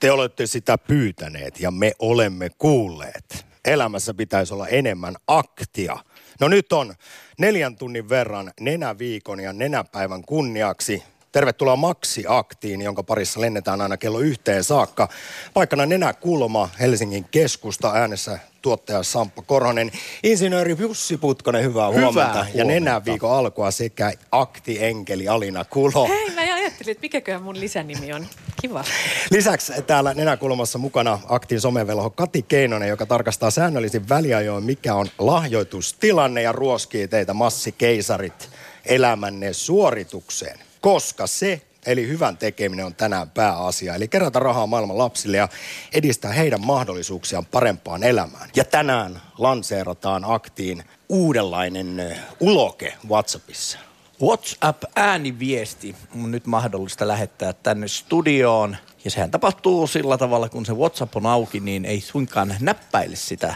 [0.00, 3.46] Te olette sitä pyytäneet ja me olemme kuulleet.
[3.64, 5.96] Elämässä pitäisi olla enemmän aktia.
[6.40, 6.94] No nyt on
[7.38, 14.64] neljän tunnin verran nenäviikon ja nenäpäivän kunniaksi Tervetuloa Maksi-aktiin, jonka parissa lennetään aina kello yhteen
[14.64, 15.08] saakka.
[15.54, 19.90] Paikkana Nenäkulma, Helsingin keskusta, äänessä tuottaja Samppa Korhonen.
[20.22, 22.32] Insinööri Jussi Putkonen, hyvää, hyvää huomenta.
[22.32, 22.58] huomenta.
[22.58, 26.08] Ja Nenäviikon alkua sekä akti-enkeli Alina Kulo.
[26.08, 28.26] Hei, mä ajattelin, että mikäköhän mun lisänimi on.
[28.60, 28.84] Kiva.
[29.30, 36.42] Lisäksi täällä Nenäkulmassa mukana aktin somevelho Kati Keinonen, joka tarkastaa säännöllisin väliajoin, mikä on lahjoitustilanne
[36.42, 38.50] ja ruoskii teitä massikeisarit
[38.86, 43.94] elämänne suoritukseen koska se Eli hyvän tekeminen on tänään pääasia.
[43.94, 45.48] Eli kerätä rahaa maailman lapsille ja
[45.92, 48.50] edistää heidän mahdollisuuksiaan parempaan elämään.
[48.56, 53.87] Ja tänään lanseerataan aktiin uudenlainen uloke WhatsAppissa.
[54.22, 58.76] WhatsApp-ääniviesti on nyt mahdollista lähettää tänne studioon.
[59.04, 63.54] Ja sehän tapahtuu sillä tavalla, kun se WhatsApp on auki, niin ei suinkaan näppäile sitä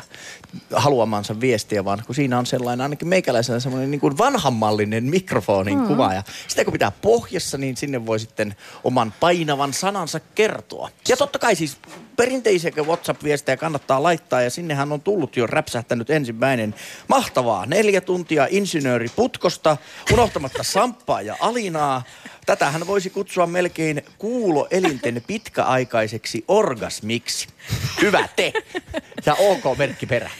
[0.72, 5.86] haluamansa viestiä, vaan kun siinä on sellainen, ainakin meikäläisellä semmoinen niin kuin vanhanmallinen mikrofonin mm.
[5.86, 6.14] kuva.
[6.14, 10.91] Ja sitä kun pitää pohjassa, niin sinne voi sitten oman painavan sanansa kertoa.
[11.09, 11.77] Ja totta kai siis
[12.17, 16.75] perinteisiä WhatsApp-viestejä kannattaa laittaa ja sinnehän on tullut jo räpsähtänyt ensimmäinen
[17.09, 19.77] mahtavaa neljä tuntia insinööri putkosta,
[20.12, 22.03] unohtamatta Samppaa ja Alinaa.
[22.47, 27.48] Tätähän voisi kutsua melkein kuuloelinten pitkäaikaiseksi orgasmiksi.
[28.03, 28.53] Hyvä te.
[29.27, 30.31] Ja OK merkki perä.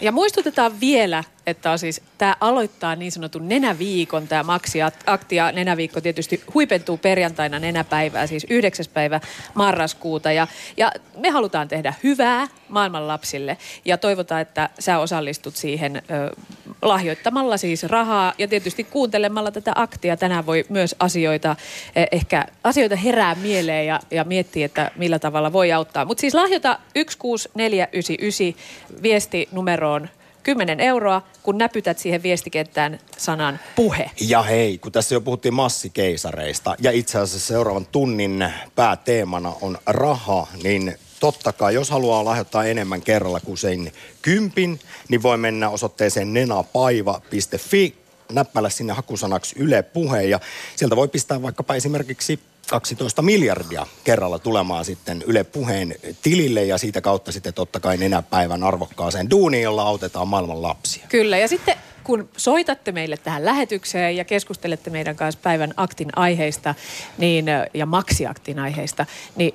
[0.00, 6.00] Ja muistutetaan vielä, että on siis, tämä aloittaa niin sanotun nenäviikon, tämä Maksi-akti, ja nenäviikko
[6.00, 8.84] tietysti huipentuu perjantaina nenäpäivää, siis 9.
[8.94, 9.20] päivä
[9.54, 10.32] marraskuuta.
[10.32, 16.36] Ja, ja me halutaan tehdä hyvää maailman lapsille, ja toivotaan, että sä osallistut siihen ö,
[16.82, 20.16] lahjoittamalla siis rahaa, ja tietysti kuuntelemalla tätä aktia.
[20.16, 21.56] Tänään voi myös asioita,
[21.96, 26.04] eh, ehkä asioita herää mieleen ja, ja miettiä, että millä tavalla voi auttaa.
[26.04, 28.54] Mutta siis lahjoita 16499
[29.02, 30.08] viesti numeroon
[30.46, 34.10] 10 euroa, kun näpytät siihen viestikenttään sanan puhe.
[34.20, 40.46] Ja hei, kun tässä jo puhuttiin massikeisareista ja itse asiassa seuraavan tunnin pääteemana on raha,
[40.62, 46.32] niin totta kai, jos haluaa lahjoittaa enemmän kerralla kuin sen kympin, niin voi mennä osoitteeseen
[46.32, 47.94] nenapaiva.fi,
[48.32, 50.40] näppäillä sinne hakusanaksi Yle Puhe ja
[50.76, 57.00] sieltä voi pistää vaikkapa esimerkiksi 12 miljardia kerralla tulemaan sitten Yle Puheen tilille ja siitä
[57.00, 61.06] kautta sitten totta kai nenäpäivän arvokkaaseen duuniin, jolla autetaan maailman lapsia.
[61.08, 66.74] Kyllä ja sitten kun soitatte meille tähän lähetykseen ja keskustelette meidän kanssa päivän aktin aiheista
[67.18, 69.06] niin, ja maksiaktin aiheista,
[69.36, 69.54] niin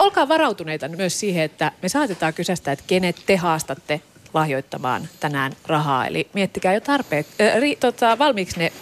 [0.00, 4.00] olkaa varautuneita myös siihen, että me saatetaan kysästä, että kenet te haastatte
[4.34, 6.06] lahjoittamaan tänään rahaa.
[6.06, 8.72] Eli miettikää jo tarpeet, äh, ri, tota, valmiiksi ne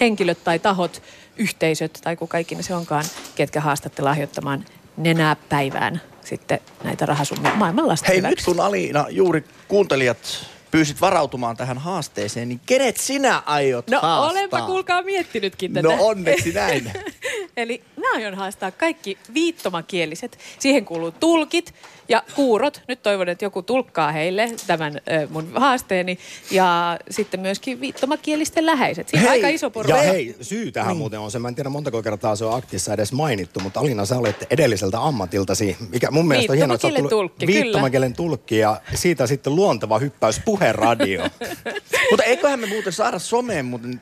[0.00, 1.02] henkilöt tai tahot,
[1.36, 3.04] yhteisöt tai kuka ikinä se onkaan,
[3.34, 4.64] ketkä haastatte lahjoittamaan
[4.96, 11.78] nenäpäivään sitten näitä rahasummia maailman lasten Hei, nyt kun Alina juuri kuuntelijat pyysit varautumaan tähän
[11.78, 14.26] haasteeseen, niin kenet sinä aiot no, haastaa?
[14.26, 15.88] No olenpa kuulkaa miettinytkin tätä.
[15.88, 16.92] No onneksi näin.
[17.56, 20.38] Eli mä aion haastaa kaikki viittomakieliset.
[20.58, 21.74] Siihen kuuluu tulkit
[22.08, 22.82] ja kuurot.
[22.88, 26.18] Nyt toivon, että joku tulkkaa heille tämän ö, mun haasteeni.
[26.50, 29.08] Ja sitten myöskin viittomakielisten läheiset.
[29.08, 29.96] Siinä hei, aika iso porukka.
[29.96, 30.98] Ja hei, syy tähän mm.
[30.98, 34.06] muuten on se, mä en tiedä montako kertaa se on aktissa edes mainittu, mutta Alina,
[34.06, 39.26] sä olet edelliseltä ammatiltasi, mikä mun mielestä on hienoa, että tulkki, viittomakielen tulkki ja siitä
[39.26, 41.22] sitten luonteva hyppäys puheradio.
[42.10, 44.00] mutta eiköhän me muuten saada someen muuten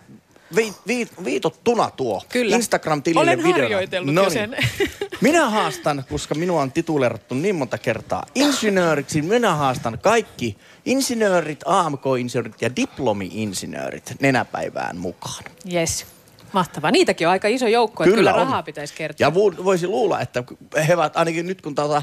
[0.56, 2.56] vi, vi, viitottuna tuo Kyllä.
[2.56, 3.62] Instagram-tilille Olen videona.
[3.62, 4.56] harjoitellut jo sen.
[5.20, 12.62] Minä haastan, koska minua on titulerattu niin monta kertaa insinööriksi, minä haastan kaikki insinöörit, AMK-insinöörit
[12.62, 15.44] ja diplomi-insinöörit nenäpäivään mukaan.
[15.72, 16.06] Yes.
[16.53, 16.91] Mahtavaa.
[16.91, 19.26] Niitäkin on aika iso joukko, että kyllä, kyllä rahaa pitäisi kertoa.
[19.26, 20.44] Ja voisi luulla, että
[20.88, 22.03] he ovat ainakin nyt kun tuota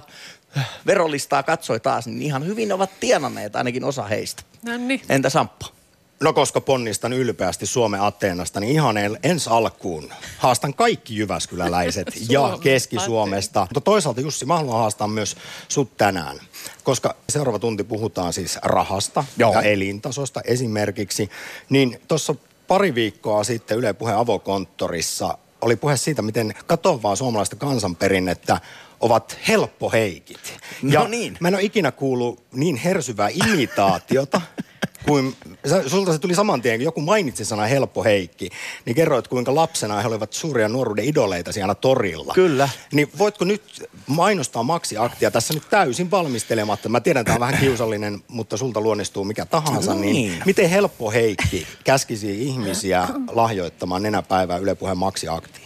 [0.85, 4.43] verolistaa katsoi taas, niin ihan hyvin ovat tienanneet ainakin osa heistä.
[4.65, 5.01] No niin.
[5.09, 5.80] Entä Samppa?
[6.21, 13.59] No koska ponnistan ylpeästi Suomen Ateenasta, niin ihan ensi alkuun haastan kaikki Jyväskyläläiset ja Keski-Suomesta.
[13.59, 15.37] Mutta toisaalta Jussi, mä haluan haastaa myös
[15.67, 16.39] sut tänään.
[16.83, 19.53] Koska seuraava tunti puhutaan siis rahasta Joo.
[19.53, 21.29] ja elintasosta esimerkiksi.
[21.69, 22.35] Niin tuossa
[22.67, 28.59] pari viikkoa sitten Yle Puheen avokonttorissa oli puhe siitä, miten katoavaa suomalaista kansanperinnettä
[28.99, 30.59] ovat helppoheikit.
[30.81, 31.37] No ja niin.
[31.39, 34.41] Mä en ole ikinä kuullut niin hersyvää imitaatiota
[35.07, 35.35] kuin,
[35.87, 38.49] sulta se tuli saman tien, kun joku mainitsi sana helppo Heikki,
[38.85, 42.33] niin kerroit, kuinka lapsena he olivat suuria nuoruuden idoleita siellä torilla.
[42.33, 42.69] Kyllä.
[42.91, 46.89] Niin voitko nyt mainostaa maksiaktia tässä nyt täysin valmistelematta?
[46.89, 49.93] Mä tiedän, tämä on vähän kiusallinen, mutta sulta luonnistuu mikä tahansa.
[49.93, 55.60] Niin, niin miten helppo Heikki käskisi ihmisiä lahjoittamaan nenäpäivää Yle Puheen maksiaktiin?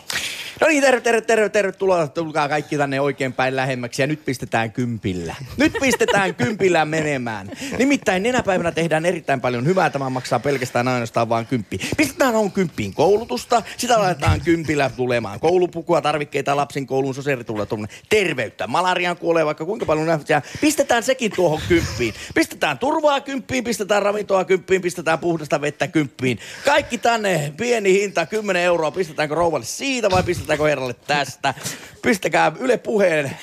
[0.62, 2.08] No niin, terve, terve, terve, tervetuloa.
[2.08, 5.36] Tulkaa kaikki tänne oikein päin lähemmäksi ja nyt pistetään kympillä.
[5.58, 7.52] Nyt pistetään kympillä menemään.
[7.78, 9.90] Nimittäin nenäpäivänä tehdään erittäin paljon hyvää.
[9.90, 11.80] Tämä maksaa pelkästään ainoastaan vain kymppi.
[11.98, 15.40] Pistetään on kymppiin koulutusta, sitä laitetaan kympillä tulemaan.
[15.40, 17.68] Koulupukua, tarvikkeita, lapsen kouluun, sosiaalitulla,
[18.10, 18.68] terveyttä.
[18.68, 20.42] Malariaan kuolee vaikka kuinka paljon nähdään.
[20.62, 22.14] Pistetään sekin tuohon kymppiin.
[22.36, 26.40] Pistetään turvaa kymppiin, pistetään ravintoa kymppiin, pistetään puhdasta vettä kymppiin.
[26.66, 28.92] Kaikki tänne, pieni hinta, 10 euroa.
[28.92, 31.54] Pistetäänkö rouvalle siitä vai pistetäänkö herralle tästä?
[32.02, 33.38] Pistäkää Yle puheen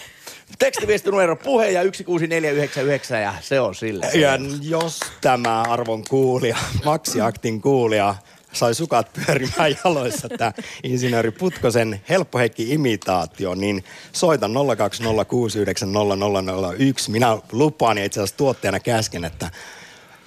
[0.59, 4.07] Tekstiviestinumero puhe ja 16499 ja se on sillä.
[4.15, 8.15] Ja jos tämä arvon kuulija, Maksiaktin kuulija,
[8.53, 10.53] sai sukat pyörimään jaloissa tämä
[10.83, 14.51] insinööri Putkosen helppoheikki imitaatio, niin soita 020690001.
[17.09, 19.51] Minä lupaan ja itse asiassa tuottajana käsken, että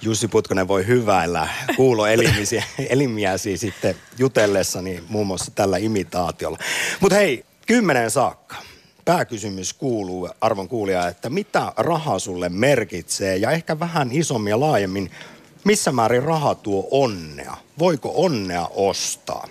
[0.02, 6.58] Jussi Putkonen voi hyväillä kuuloelimiäsi sitten jutellessani muun muassa tällä imitaatiolla.
[7.00, 8.56] Mutta hei, kymmenen saakka.
[9.04, 15.10] Pääkysymys kuuluu, arvon kuulija, että mitä raha sulle merkitsee ja ehkä vähän isommin ja laajemmin,
[15.64, 17.56] missä määrin raha tuo onnea?
[17.78, 19.48] Voiko onnea ostaa?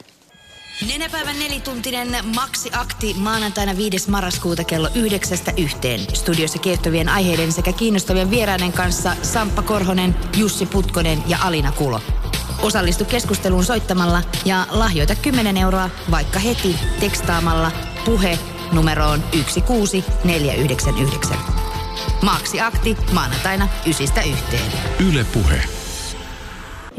[0.81, 4.11] Nenäpäivän nelituntinen Maksi-akti maanantaina 5.
[4.11, 5.99] marraskuuta kello 9 yhteen.
[6.13, 12.01] Studiossa kiehtovien aiheiden sekä kiinnostavien vieraiden kanssa Samppa Korhonen, Jussi Putkonen ja Alina Kulo.
[12.61, 17.71] Osallistu keskusteluun soittamalla ja lahjoita 10 euroa vaikka heti tekstaamalla
[18.05, 18.39] puhe
[18.71, 21.37] numeroon 16499.
[22.21, 24.71] Maksi-akti maanantaina 9 yhteen.
[25.09, 25.84] Yle Puhe.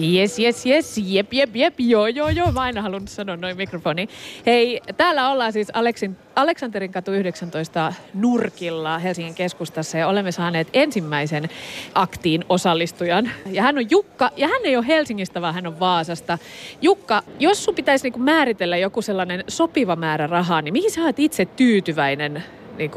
[0.02, 4.08] Yes, yes, yes, jep, jep, jep, joo, joo, joo, mä aina halunnut sanoa noin mikrofoni.
[4.46, 11.48] Hei, täällä ollaan siis Aleksin, Aleksanterin katu 19 nurkilla Helsingin keskustassa ja olemme saaneet ensimmäisen
[11.94, 13.30] aktiin osallistujan.
[13.46, 16.38] Ja hän on Jukka, ja hän ei ole Helsingistä, vaan hän on Vaasasta.
[16.82, 21.18] Jukka, jos sun pitäisi niinku määritellä joku sellainen sopiva määrä rahaa, niin mihin sä oot
[21.18, 22.44] itse tyytyväinen
[22.78, 22.90] niin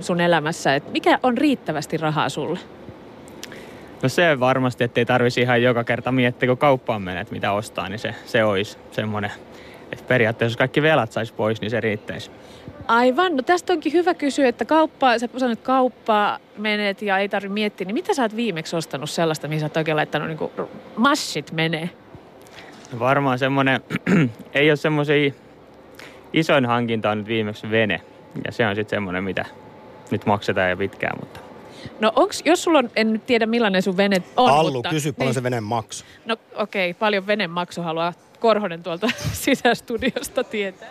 [0.00, 0.74] sun elämässä?
[0.74, 2.58] Et mikä on riittävästi rahaa sulle?
[4.04, 7.88] No se varmasti, ettei tarvisi ihan joka kerta miettiä, kun kauppaan menee, että mitä ostaa,
[7.88, 9.30] niin se, se olisi semmoinen.
[9.92, 12.30] Että periaatteessa jos kaikki velat saisi pois, niin se riittäisi.
[12.88, 13.36] Aivan.
[13.36, 17.84] No tästä onkin hyvä kysyä, että kauppa, sä sanoit, kauppaa menet ja ei tarvitse miettiä,
[17.84, 20.52] niin mitä sä oot viimeksi ostanut sellaista, mihin sä oot oikein laittanut niin kuin
[20.96, 21.90] massit menee?
[22.92, 23.80] No varmaan semmoinen,
[24.54, 25.32] ei ole semmoisia,
[26.32, 28.00] isoin hankinta on nyt viimeksi vene.
[28.44, 29.44] Ja se on sitten semmoinen, mitä
[30.10, 31.53] nyt maksetaan ja pitkään, mutta
[32.00, 34.90] No onks, jos sulla on, en nyt tiedä millainen sun vene on, Allu, mutta...
[34.90, 36.04] kysy paljon niin, se veneen maksu.
[36.26, 40.88] No okei, okay, paljon venen maksu haluaa Korhonen tuolta sisästudiosta tietää.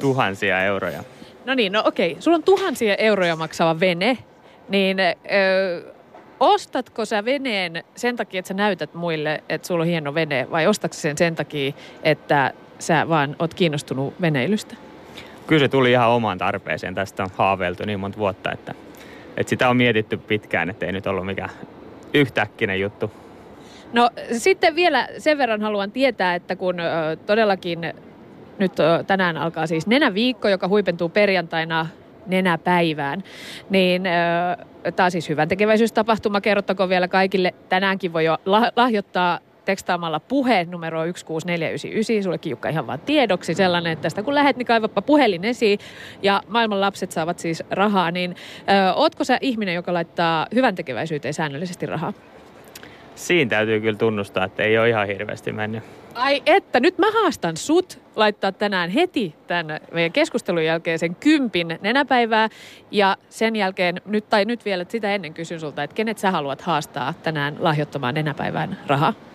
[0.00, 1.04] tuhansia euroja.
[1.44, 2.16] No niin, no okei.
[2.20, 4.18] Sulla on tuhansia euroja maksava vene,
[4.68, 5.92] niin ö,
[6.40, 10.66] ostatko sä veneen sen takia, että sä näytät muille, että sulla on hieno vene, vai
[10.66, 11.72] ostatko sen sen takia,
[12.02, 14.76] että sä vaan oot kiinnostunut veneilystä?
[15.46, 16.94] Kyllä se tuli ihan omaan tarpeeseen.
[16.94, 18.74] Tästä on haaveiltu niin monta vuotta, että,
[19.38, 21.50] että sitä on mietitty pitkään, että ei nyt ollut mikään
[22.14, 23.10] yhtäkkinen juttu.
[23.92, 27.80] No sitten vielä sen verran haluan tietää, että kun ö, todellakin
[28.58, 31.86] nyt ö, tänään alkaa siis nenäviikko, joka huipentuu perjantaina
[32.26, 33.22] nenäpäivään,
[33.70, 34.02] niin
[34.96, 36.40] tämä on siis hyvän tekeväisyystapahtuma.
[36.40, 37.54] Kerrottakoon vielä kaikille.
[37.68, 39.38] Tänäänkin voi jo la- lahjoittaa
[39.68, 42.22] tekstaamalla puhe numero 16499.
[42.22, 45.78] Sullekin Jukka ihan vaan tiedoksi sellainen, että tästä kun lähet, niin kaivappa puhelin esiin.
[46.22, 48.10] Ja maailman lapset saavat siis rahaa.
[48.10, 52.12] Niin ö, ootko sä ihminen, joka laittaa hyvän tekeväisyyteen säännöllisesti rahaa?
[53.14, 55.82] Siinä täytyy kyllä tunnustaa, että ei ole ihan hirveästi mennyt.
[56.14, 61.78] Ai että, nyt mä haastan sut laittaa tänään heti tämän meidän keskustelun jälkeen sen kympin
[61.80, 62.48] nenäpäivää.
[62.90, 66.60] Ja sen jälkeen, nyt tai nyt vielä sitä ennen kysyn sulta, että kenet sä haluat
[66.60, 69.27] haastaa tänään lahjoittamaan nenäpäivään rahaa?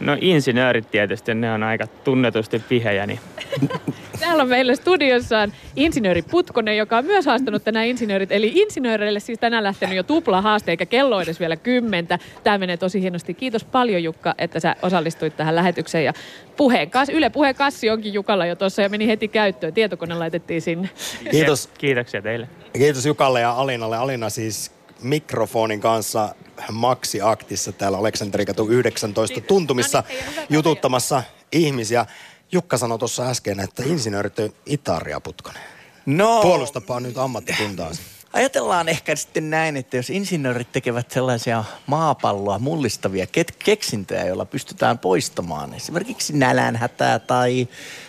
[0.00, 3.20] No insinöörit tietysti, ne on aika tunnetusti vihejä, niin
[4.20, 8.32] Täällä on meillä studiossaan insinööri Putkonen, joka on myös haastanut tänään insinöörit.
[8.32, 12.18] Eli insinööreille siis tänään lähtenyt jo tupla haaste, eikä kello on edes vielä kymmentä.
[12.44, 13.34] Tämä menee tosi hienosti.
[13.34, 16.04] Kiitos paljon Jukka, että sä osallistuit tähän lähetykseen.
[16.04, 16.12] Ja
[16.56, 19.74] puheen kas, Yle Puheen kassi onkin Jukalla jo tuossa ja meni heti käyttöön.
[19.74, 20.90] Tietokone laitettiin sinne.
[21.30, 22.48] Kiitos, kiitoksia teille.
[22.72, 23.96] kiitos Jukalle ja Alinalle.
[23.96, 26.34] Alina siis mikrofonin kanssa
[26.72, 32.06] Maksi-aktissa täällä Aleksanterikatu 19 tuntumissa No niin, jututtamassa ihmisiä.
[32.52, 35.62] Jukka sanoi tuossa äsken, että insinöörit on Itaria Putkonen.
[36.06, 38.00] No, Puolustapa nyt ammattikuntaasi.
[38.32, 44.98] Ajatellaan ehkä sitten näin, että jos insinöörit tekevät sellaisia maapalloa mullistavia ket- keksintöjä, joilla pystytään
[44.98, 47.68] poistamaan esimerkiksi nälänhätää tai,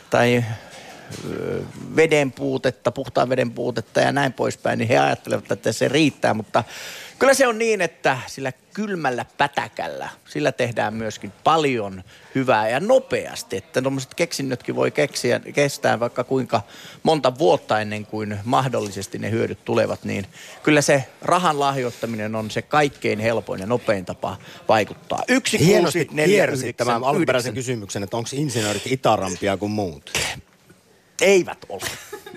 [0.09, 0.43] tai
[1.95, 6.63] veden puutetta, puhtaan veden puutetta ja näin poispäin, niin he ajattelevat, että se riittää, mutta
[7.21, 12.03] Kyllä se on niin, että sillä kylmällä pätäkällä, sillä tehdään myöskin paljon
[12.35, 13.57] hyvää ja nopeasti.
[13.57, 16.61] Että tuommoiset keksinnötkin voi keksiä, kestää vaikka kuinka
[17.03, 20.03] monta vuotta ennen kuin mahdollisesti ne hyödyt tulevat.
[20.03, 20.25] Niin
[20.63, 24.37] kyllä se rahan lahjoittaminen on se kaikkein helpoin ja nopein tapa
[24.67, 25.23] vaikuttaa.
[25.27, 30.11] Yksi Hienosti kuusi, tämän alkuperäisen kysymyksen, että onko insinöörit itarampia kuin muut?
[31.21, 31.81] Eivät ole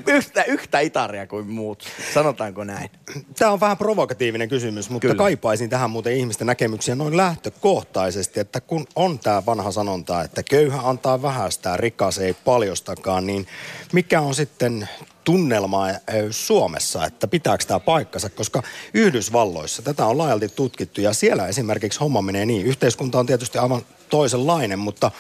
[0.07, 2.91] yhtä, yhtä itaria kuin muut, sanotaanko näin?
[3.39, 5.19] Tämä on vähän provokatiivinen kysymys, mutta Kyllä.
[5.19, 10.81] kaipaisin tähän muuten ihmisten näkemyksiä noin lähtökohtaisesti, että kun on tämä vanha sanonta, että köyhä
[10.85, 13.47] antaa vähästä, rikas ei paljostakaan, niin
[13.93, 14.89] mikä on sitten
[15.25, 15.87] tunnelma
[16.31, 18.63] Suomessa, että pitääkö tämä paikkansa, koska
[18.95, 22.67] Yhdysvalloissa tätä on laajalti tutkittu ja siellä esimerkiksi homma menee niin.
[22.67, 25.11] Yhteiskunta on tietysti aivan toisenlainen, mutta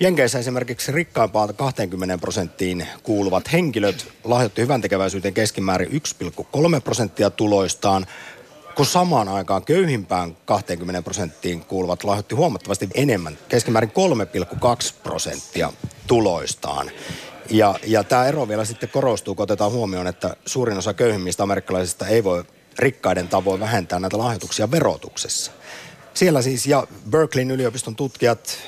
[0.00, 8.06] Jenkeissä esimerkiksi rikkaimpaan 20 prosenttiin kuuluvat henkilöt lahjoitti hyvän tekeväisyyteen keskimäärin 1,3 prosenttia tuloistaan,
[8.74, 13.92] kun samaan aikaan köyhimpään 20 prosenttiin kuuluvat lahjoitti huomattavasti enemmän, keskimäärin
[14.54, 15.72] 3,2 prosenttia
[16.06, 16.90] tuloistaan.
[17.50, 22.06] Ja, ja tämä ero vielä sitten korostuu, kun otetaan huomioon, että suurin osa köyhimmistä amerikkalaisista
[22.06, 22.44] ei voi
[22.78, 25.52] rikkaiden tavoin vähentää näitä lahjoituksia verotuksessa.
[26.14, 28.58] Siellä siis, ja Berkeleyn yliopiston tutkijat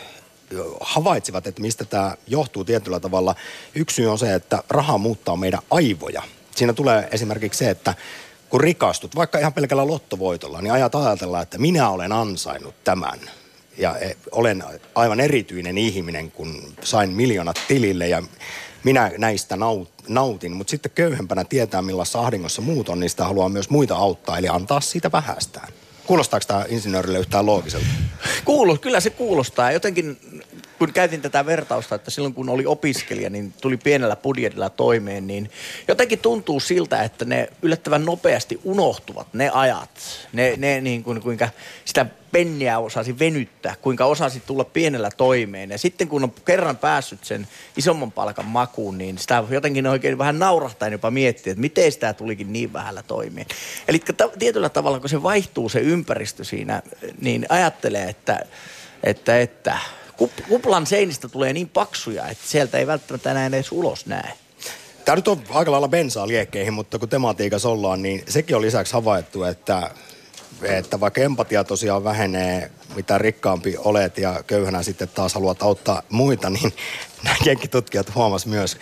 [0.81, 3.35] havaitsivat, että mistä tämä johtuu tietyllä tavalla.
[3.75, 6.23] Yksi syy on se, että raha muuttaa meidän aivoja.
[6.57, 7.95] Siinä tulee esimerkiksi se, että
[8.49, 13.21] kun rikastut, vaikka ihan pelkällä lottovoitolla, niin ajat ajatella, että minä olen ansainnut tämän.
[13.79, 14.65] Ja e, olen
[14.95, 18.23] aivan erityinen ihminen, kun sain miljoonat tilille ja
[18.85, 19.57] minä näistä
[20.09, 20.53] nautin.
[20.53, 24.49] Mutta sitten köyhempänä tietää, millaisessa ahdingossa muut on, niin sitä haluaa myös muita auttaa, eli
[24.49, 25.69] antaa siitä vähästään.
[26.11, 27.87] Kuulostaako tämä insinöörille yhtään loogiselta?
[28.45, 29.73] Kuulu, kyllä se kuulostaa.
[29.73, 30.21] Jotenkin
[30.81, 35.51] kun käytin tätä vertausta, että silloin kun oli opiskelija, niin tuli pienellä budjetilla toimeen, niin
[35.89, 39.91] jotenkin tuntuu siltä, että ne yllättävän nopeasti unohtuvat ne ajat.
[40.33, 41.49] Ne, ne niin kuin, kuinka
[41.85, 45.71] sitä penniä osasi venyttää, kuinka osasi tulla pienellä toimeen.
[45.71, 50.39] Ja sitten kun on kerran päässyt sen isomman palkan makuun, niin sitä jotenkin oikein vähän
[50.39, 53.47] naurahtain jopa miettiä, että miten sitä tulikin niin vähällä toimeen.
[53.89, 54.01] Eli
[54.39, 56.83] tietyllä tavalla, kun se vaihtuu se ympäristö siinä,
[57.21, 58.41] niin ajattelee, että,
[59.03, 59.79] että, että
[60.49, 64.33] kuplan seinistä tulee niin paksuja, että sieltä ei välttämättä enää edes ulos näe.
[65.05, 68.93] Tämä nyt on aika lailla bensaa liekkeihin, mutta kun tematiikassa ollaan, niin sekin on lisäksi
[68.93, 69.91] havaittu, että,
[70.63, 76.51] että vaikka empatia tosiaan vähenee, mitä rikkaampi olet ja köyhänä sitten taas haluat auttaa muita,
[76.51, 76.73] niin
[77.25, 77.37] nämä
[77.71, 78.77] tutkijat huomas myös,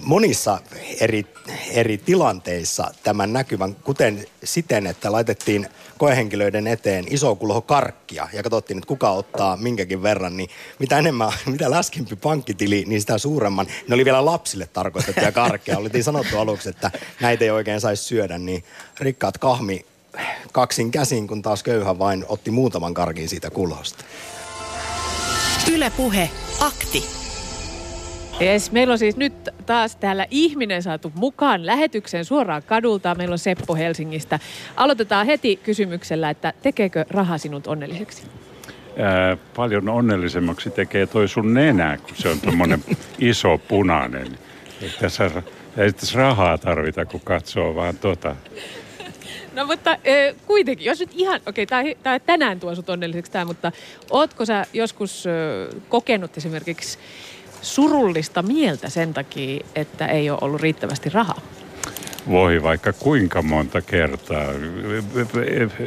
[0.00, 0.60] monissa
[1.00, 1.26] eri,
[1.70, 5.68] eri tilanteissa tämän näkyvän, kuten siten, että laitettiin
[5.98, 11.32] koehenkilöiden eteen iso kulho karkkia ja katsottiin, että kuka ottaa minkäkin verran, niin mitä enemmän,
[11.46, 13.66] mitä läskimpi pankkitili, niin sitä suuremman.
[13.88, 15.78] Ne oli vielä lapsille tarkoitettuja karkkia.
[15.78, 18.64] Oltiin sanottu aluksi, että näitä ei oikein saisi syödä, niin
[19.00, 19.86] rikkaat kahmi
[20.52, 24.04] kaksin käsin, kun taas köyhä vain otti muutaman karkin siitä kulhosta.
[25.72, 26.30] Ylepuhe
[26.60, 27.23] akti.
[28.40, 29.32] Yes, meillä on siis nyt
[29.66, 33.14] taas täällä ihminen saatu mukaan lähetykseen suoraan kadulta.
[33.14, 34.38] Meillä on Seppo Helsingistä.
[34.76, 38.22] Aloitetaan heti kysymyksellä, että tekeekö raha sinut onnelliseksi?
[38.98, 42.84] Ää, paljon onnellisemmaksi tekee toi sun nenä, kun se on tuommoinen
[43.18, 44.38] iso punainen.
[44.82, 45.30] Ei tässä,
[45.76, 48.36] ei tässä rahaa tarvita, kun katsoo vaan tota.
[49.52, 49.98] No mutta äh,
[50.46, 53.72] kuitenkin, jos nyt ihan, okei, okay, tämä tänään tuo sut onnelliseksi tämä, mutta
[54.10, 56.98] ootko sä joskus äh, kokenut esimerkiksi
[57.64, 61.40] surullista mieltä sen takia, että ei ole ollut riittävästi rahaa?
[62.28, 64.44] Voi vaikka kuinka monta kertaa.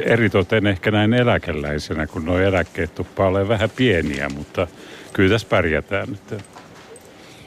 [0.04, 4.66] Eritoten ehkä näin eläkeläisenä, kun nuo eläkkeet tuppaa olemaan vähän pieniä, mutta
[5.12, 6.42] kyllä tässä pärjätään nyt.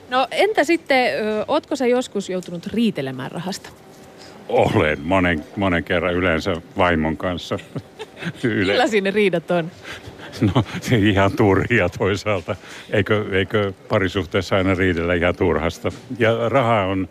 [0.10, 1.14] No entä sitten,
[1.48, 3.70] ootko sä joskus joutunut riitelemään rahasta?
[4.50, 7.60] Olen monen, monen kerran yleensä vaimon kanssa.
[8.44, 8.72] Yle...
[8.72, 9.72] Millaisia ne riidat on?
[10.42, 10.64] No
[11.08, 12.56] ihan turhia toisaalta.
[12.90, 15.92] Eikö, eikö parisuhteessa aina riidellä ihan turhasta?
[16.20, 17.10] Ja raha on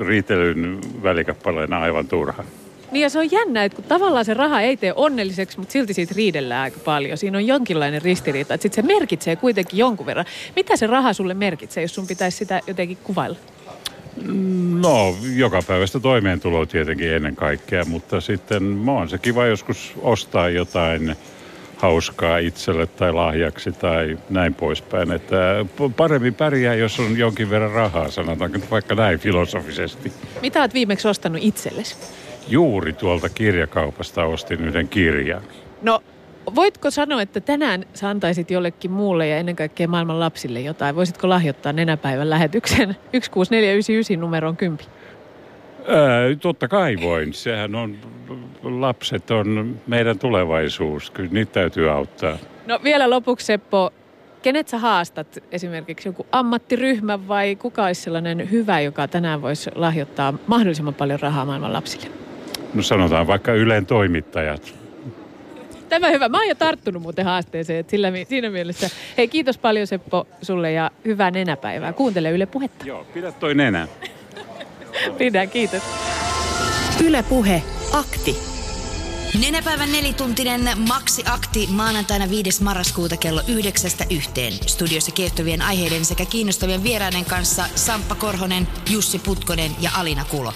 [0.00, 2.44] riitelyn välikappaleena aivan turha.
[2.90, 5.94] Niin ja se on jännä, että kun tavallaan se raha ei tee onnelliseksi, mutta silti
[5.94, 7.18] siitä riidellään aika paljon.
[7.18, 10.26] Siinä on jonkinlainen ristiriita, että sitten se merkitsee kuitenkin jonkun verran.
[10.56, 13.36] Mitä se raha sulle merkitsee, jos sun pitäisi sitä jotenkin kuvailla?
[14.80, 21.16] No, joka päivästä toimeentuloa tietenkin ennen kaikkea, mutta sitten on se kiva joskus ostaa jotain
[21.76, 25.12] hauskaa itselle tai lahjaksi tai näin poispäin.
[25.12, 25.36] Että
[25.96, 30.12] paremmin pärjää, jos on jonkin verran rahaa, sanotaanko vaikka näin filosofisesti.
[30.42, 31.96] Mitä olet viimeksi ostanut itsellesi?
[32.48, 35.42] Juuri tuolta kirjakaupasta ostin yhden kirjan.
[35.82, 36.02] No,
[36.54, 40.96] Voitko sanoa, että tänään sä antaisit jollekin muulle ja ennen kaikkea maailman lapsille jotain?
[40.96, 42.88] Voisitko lahjoittaa nenäpäivän lähetyksen
[43.30, 44.86] 16499 numeroon 10?
[45.88, 47.34] Ää, totta kai voin.
[47.34, 47.96] Sehän on,
[48.62, 51.10] lapset on meidän tulevaisuus.
[51.10, 52.38] Kyllä niitä täytyy auttaa.
[52.66, 53.90] No vielä lopuksi Seppo,
[54.42, 55.38] kenet sä haastat?
[55.52, 61.44] Esimerkiksi joku ammattiryhmä vai kuka olisi sellainen hyvä, joka tänään voisi lahjoittaa mahdollisimman paljon rahaa
[61.44, 62.06] maailman lapsille?
[62.74, 64.74] No sanotaan vaikka Ylen toimittajat.
[65.88, 66.28] Tämä hyvä.
[66.28, 67.78] Mä oon jo tarttunut muuten haasteeseen.
[67.78, 71.92] Että sillä, siinä mielessä, hei kiitos paljon Seppo sulle ja hyvää nenäpäivää.
[71.92, 72.84] Kuuntele Yle Puhetta.
[72.86, 73.88] Joo, pidä toi nenä.
[75.18, 75.82] Pidän, kiitos.
[77.04, 77.62] Yle Puhe.
[77.92, 78.36] Akti.
[79.40, 82.62] Nenäpäivän nelituntinen Maksi-akti maanantaina 5.
[82.62, 84.52] marraskuuta kello 9 yhteen.
[84.66, 90.52] Studiossa kiehtovien aiheiden sekä kiinnostavien vieraiden kanssa Samppa Korhonen, Jussi Putkonen ja Alina Kulo.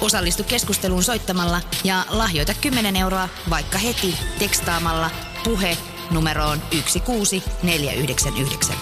[0.00, 5.10] Osallistu keskusteluun soittamalla ja lahjoita 10 euroa vaikka heti tekstaamalla
[5.44, 5.76] puhe
[6.10, 8.76] numeroon 16499.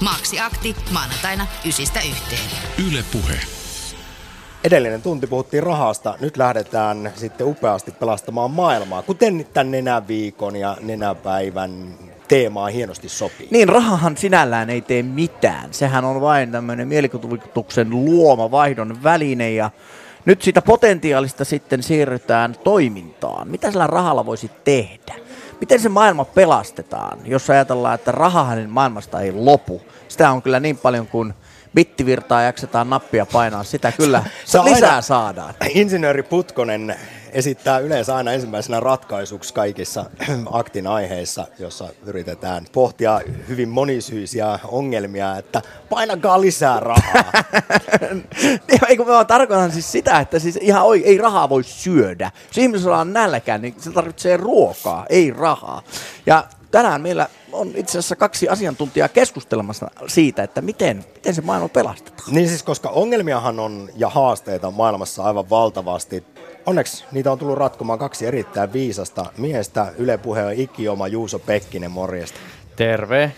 [0.00, 2.50] Maksi-akti maanantaina 9 yhteen.
[2.88, 3.61] Yle Puhe.
[4.64, 11.94] Edellinen tunti puhuttiin rahasta, nyt lähdetään sitten upeasti pelastamaan maailmaa, kuten tämän nenäviikon ja nenäpäivän
[12.28, 13.48] teemaa hienosti sopii.
[13.50, 15.68] Niin, rahahan sinällään ei tee mitään.
[15.74, 19.70] Sehän on vain tämmöinen mielikuvituksen luoma vaihdon väline ja
[20.24, 23.48] nyt siitä potentiaalista sitten siirrytään toimintaan.
[23.48, 25.14] Mitä sillä rahalla voisi tehdä?
[25.60, 29.82] Miten se maailma pelastetaan, jos ajatellaan, että rahahan maailmasta ei lopu?
[30.08, 31.34] Sitä on kyllä niin paljon kuin
[31.74, 35.54] bittivirtaa jaksetaan nappia painaa, sitä kyllä Sä lisää aina- saadaan.
[35.68, 36.96] Insinööri Putkonen
[37.32, 40.04] esittää yleensä aina ensimmäisenä ratkaisuksi kaikissa
[40.50, 47.32] aktin aiheissa, jossa yritetään pohtia hyvin monisyisiä ongelmia, että painakaa lisää rahaa.
[48.88, 52.30] ei kun mä tarkoitan siis sitä, että siis ihan oi, ei rahaa voi syödä.
[52.48, 55.82] Jos ihmisellä on nälkä, niin se tarvitsee ruokaa, ei rahaa.
[56.26, 61.68] Ja tänään meillä on itse asiassa kaksi asiantuntijaa keskustelemassa siitä, että miten, miten se maailma
[61.68, 62.34] pelastetaan.
[62.34, 66.24] niin siis, koska ongelmiahan on ja haasteita maailmassa aivan valtavasti.
[66.66, 69.92] Onneksi niitä on tullut ratkomaan kaksi erittäin viisasta miestä.
[69.98, 72.38] Yle Puheen ikioma Juuso Pekkinen, morjesta.
[72.76, 73.32] Terve.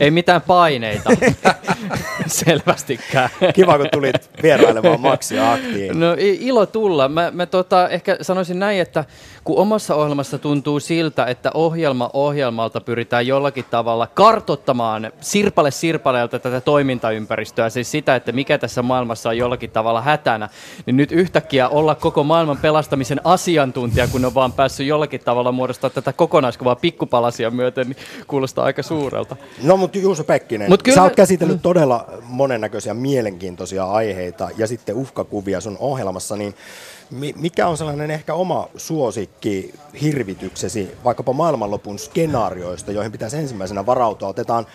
[0.00, 1.10] Ei mitään paineita.
[2.26, 3.28] Selvästikään.
[3.54, 6.00] Kiva, kun tulit vierailemaan Maksia aktiin.
[6.00, 7.08] No ilo tulla.
[7.08, 9.04] Mä, mä tota, ehkä sanoisin näin, että
[9.44, 16.60] kun omassa ohjelmassa tuntuu siltä, että ohjelma ohjelmalta pyritään jollakin tavalla kartottamaan sirpale sirpaleelta tätä
[16.60, 20.48] toimintaympäristöä, siis sitä, että mikä tässä maailmassa on jollakin tavalla hätänä,
[20.86, 25.90] niin nyt yhtäkkiä olla koko maailman pelastamisen asiantuntija, kun on vaan päässyt jollakin tavalla muodostaa
[25.90, 29.36] tätä kokonaiskuvaa pikkupalasia myöten, niin kuulostaa aika suurelta.
[29.62, 34.94] No mutta Juuso Pekkinen, Mut kyllä sä oot käsitellyt todella monennäköisiä mielenkiintoisia aiheita ja sitten
[34.94, 36.54] uhkakuvia sun ohjelmassa, niin
[37.10, 44.28] mi- mikä on sellainen ehkä oma suosikki hirvityksesi vaikkapa maailmanlopun skenaarioista, joihin pitäisi ensimmäisenä varautua?
[44.28, 44.66] Otetaan,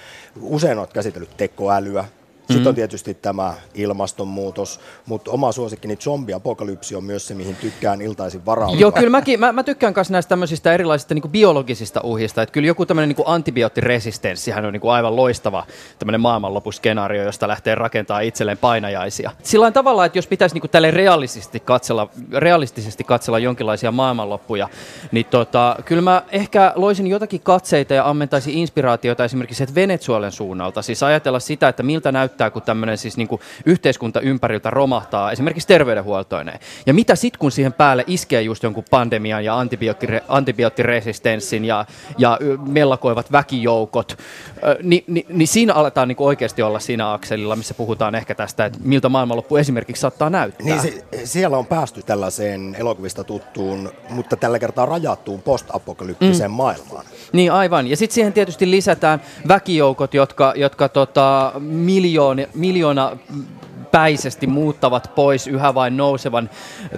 [0.41, 2.05] usein olet käsitellyt tekoälyä,
[2.47, 2.69] sitten Mm-hmm.
[2.69, 8.79] on tietysti tämä ilmastonmuutos, mutta oma suosikkini zombiapokalypsi on myös se, mihin tykkään iltaisin varautua.
[8.79, 12.41] Joo, kyllä mäkin, mä, mä tykkään myös näistä tämmöisistä erilaisista niin biologisista uhista.
[12.41, 15.65] Että kyllä joku tämmöinen niin antibioottiresistenssihän on niin aivan loistava
[15.99, 19.31] tämmöinen maailmanlopuskenaario, josta lähtee rakentaa itselleen painajaisia.
[19.43, 24.69] Sillä tavalla, että jos pitäisi niin tälle realistisesti katsella, realistisesti katsella jonkinlaisia maailmanloppuja,
[25.11, 30.81] niin tota, kyllä mä ehkä loisin jotakin katseita ja ammentaisin inspiraatiota esimerkiksi Venezuelan suunnalta.
[30.81, 33.27] Siis ajatella sitä, että miltä näyttää, kun tämmöinen siis niin
[33.65, 36.59] yhteiskunta ympäriltä romahtaa, esimerkiksi terveydenhuoltoineen.
[36.85, 41.85] Ja mitä sitten, kun siihen päälle iskee just jonkun pandemian ja antibioottire- antibioottiresistenssin ja,
[42.17, 44.17] ja mellakoivat väkijoukot,
[44.83, 48.79] niin, niin, niin siinä aletaan niin oikeasti olla siinä akselilla, missä puhutaan ehkä tästä, että
[48.83, 50.65] miltä maailmanloppu esimerkiksi saattaa näyttää.
[50.65, 56.55] Niin se, siellä on päästy tällaiseen elokuvista tuttuun, mutta tällä kertaa rajattuun postapokalyptiseen mm.
[56.55, 57.05] maailmaan.
[57.33, 57.87] Niin aivan.
[57.87, 63.17] Ja sitten siihen tietysti lisätään väkijoukot, jotka, jotka tota, miljoona, miljoona
[63.95, 66.49] päisesti muuttavat pois yhä vain nousevan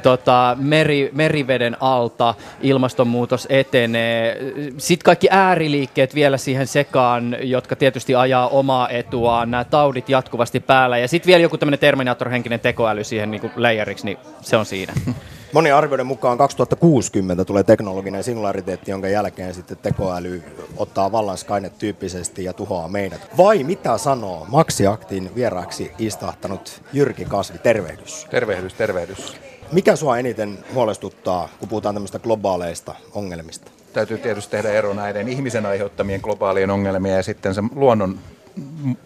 [0.03, 4.37] tota, meri, meriveden alta, ilmastonmuutos etenee.
[4.77, 10.97] Sitten kaikki ääriliikkeet vielä siihen sekaan, jotka tietysti ajaa omaa etuaan, nämä taudit jatkuvasti päällä.
[10.97, 14.93] Ja sitten vielä joku tämmöinen Terminator-henkinen tekoäly siihen niin leijariksi, niin se on siinä.
[15.57, 20.43] Moni arvioiden mukaan 2060 tulee teknologinen singulariteetti, jonka jälkeen sitten tekoäly
[20.77, 23.37] ottaa vallan Skynet-tyyppisesti ja tuhoaa meidät.
[23.37, 27.57] Vai mitä sanoo Maxi Aktin vieraaksi istahtanut Jyrki Kasvi?
[27.57, 28.27] Tervehdys.
[28.29, 29.37] Tervehdys, tervehdys.
[29.71, 33.71] Mikä sua eniten huolestuttaa, kun puhutaan tämmöistä globaaleista ongelmista?
[33.93, 38.19] Täytyy tietysti tehdä ero näiden ihmisen aiheuttamien globaalien ongelmien ja sitten sen luonnon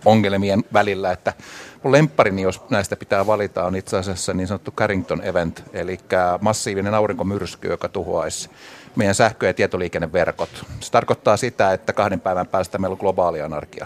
[0.05, 1.33] ongelmien välillä, että
[1.83, 5.97] mun lempparini, jos näistä pitää valita, on itse asiassa niin sanottu Carrington Event, eli
[6.41, 8.49] massiivinen aurinkomyrsky, joka tuhoaisi
[8.95, 10.65] meidän sähkö- ja tietoliikenneverkot.
[10.79, 13.85] Se tarkoittaa sitä, että kahden päivän päästä meillä on globaali anarkia.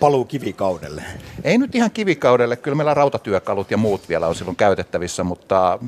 [0.00, 1.02] Paluu kivikaudelle.
[1.44, 5.78] Ei nyt ihan kivikaudelle, kyllä meillä rautatyökalut ja muut vielä on silloin käytettävissä, mutta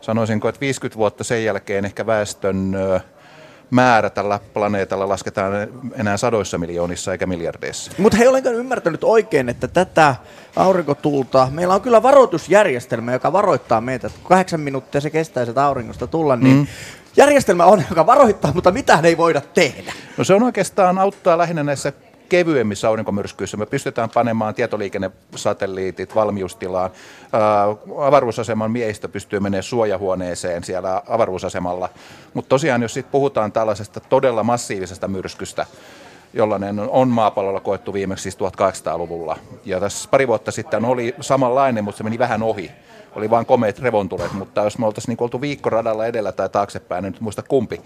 [0.00, 2.76] sanoisinko, että 50 vuotta sen jälkeen ehkä väestön
[3.72, 5.52] määrä tällä planeetalla lasketaan
[5.94, 7.92] enää sadoissa miljoonissa eikä miljardeissa.
[7.98, 10.14] Mutta hei, olenko ymmärtänyt oikein, että tätä
[10.56, 16.06] aurinkotulta, meillä on kyllä varoitusjärjestelmä, joka varoittaa meitä, että kahdeksan minuuttia se kestää sitä auringosta
[16.06, 16.66] tulla, niin mm.
[17.16, 19.92] järjestelmä on, joka varoittaa, mutta mitään ei voida tehdä.
[20.16, 21.92] No se on oikeastaan auttaa lähinnä näissä
[22.32, 23.56] kevyemmissä aurinkomyrskyissä.
[23.56, 26.90] Me pystytään panemaan tietoliikennesatelliitit valmiustilaan.
[27.98, 31.88] Avaruusaseman miehistä pystyy menemään suojahuoneeseen siellä avaruusasemalla.
[32.34, 35.66] Mutta tosiaan, jos sit puhutaan tällaisesta todella massiivisesta myrskystä,
[36.34, 39.38] jollainen on maapallolla koettu viimeksi siis 1800-luvulla.
[39.64, 42.70] Ja tässä pari vuotta sitten oli samanlainen, mutta se meni vähän ohi.
[43.16, 47.12] Oli vain komeet revontulet, mutta jos me oltaisiin niin oltu viikkoradalla edellä tai taaksepäin, en
[47.12, 47.80] nyt muista kumpi,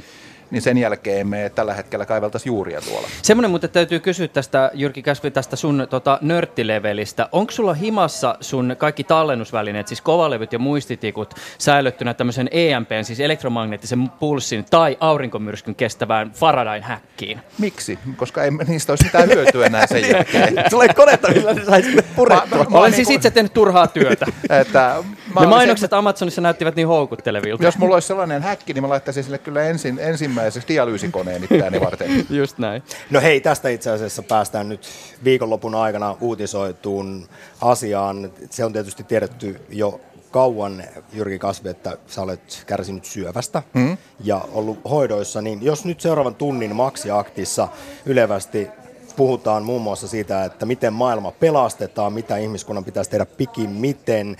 [0.51, 3.09] niin sen jälkeen me tällä hetkellä kaiveltaisiin juuria tuolla.
[3.23, 7.29] Semmoinen mutta täytyy kysyä tästä, Jyrki Käsvi, tästä sun tota, nörttilevelistä.
[7.33, 14.11] Onko sulla himassa sun kaikki tallennusvälineet, siis kovalevyt ja muistitikut, säilyttynä tämmöisen EMP, siis elektromagneettisen
[14.11, 17.41] pulssin tai aurinkomyrskyn kestävään Faradayn häkkiin?
[17.59, 17.99] Miksi?
[18.17, 20.55] Koska ei niistä olisi mitään hyötyä enää sen jälkeen.
[20.71, 22.59] Tulee konetta, millä ne saisi purettua.
[22.59, 24.27] Mä, mä, Olen siis itse tehnyt turhaa työtä.
[24.61, 24.97] että,
[25.41, 25.97] ne mainokset se...
[25.97, 27.65] Amazonissa näyttivät niin houkuttelevilta.
[27.65, 31.81] Jos mulla olisi sellainen häkki, niin mä laittaisin sille kyllä ensin, ensin ensimmäiseksi dialyysikoneen itseäni
[31.81, 32.27] varten.
[32.31, 32.83] Just näin.
[33.11, 34.89] No hei, tästä itse asiassa päästään nyt
[35.25, 37.29] viikonlopun aikana uutisoituun
[37.61, 38.31] asiaan.
[38.51, 43.97] Se on tietysti tiedetty jo kauan, Jyrki Kasvi, että sä olet kärsinyt syövästä mm.
[44.25, 47.69] ja ollut hoidoissa, niin jos nyt seuraavan tunnin maksiaktissa
[48.07, 48.69] ylevästi
[49.17, 54.37] puhutaan muun muassa siitä, että miten maailma pelastetaan, mitä ihmiskunnan pitäisi tehdä pikimiten,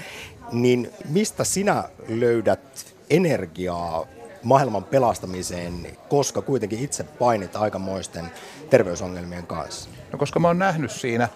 [0.53, 4.07] niin mistä sinä löydät energiaa
[4.47, 8.25] maailman pelastamiseen, koska kuitenkin itse painit aikamoisten
[8.71, 9.91] terveysongelmien kanssa?
[10.13, 11.29] No koska mä oon nähnyt siinä,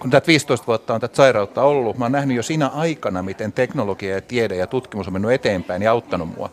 [0.00, 3.52] kun tätä 15 vuotta on tätä sairautta ollut, mä oon nähnyt jo siinä aikana, miten
[3.52, 6.50] teknologia ja tiede ja tutkimus on mennyt eteenpäin ja auttanut mua.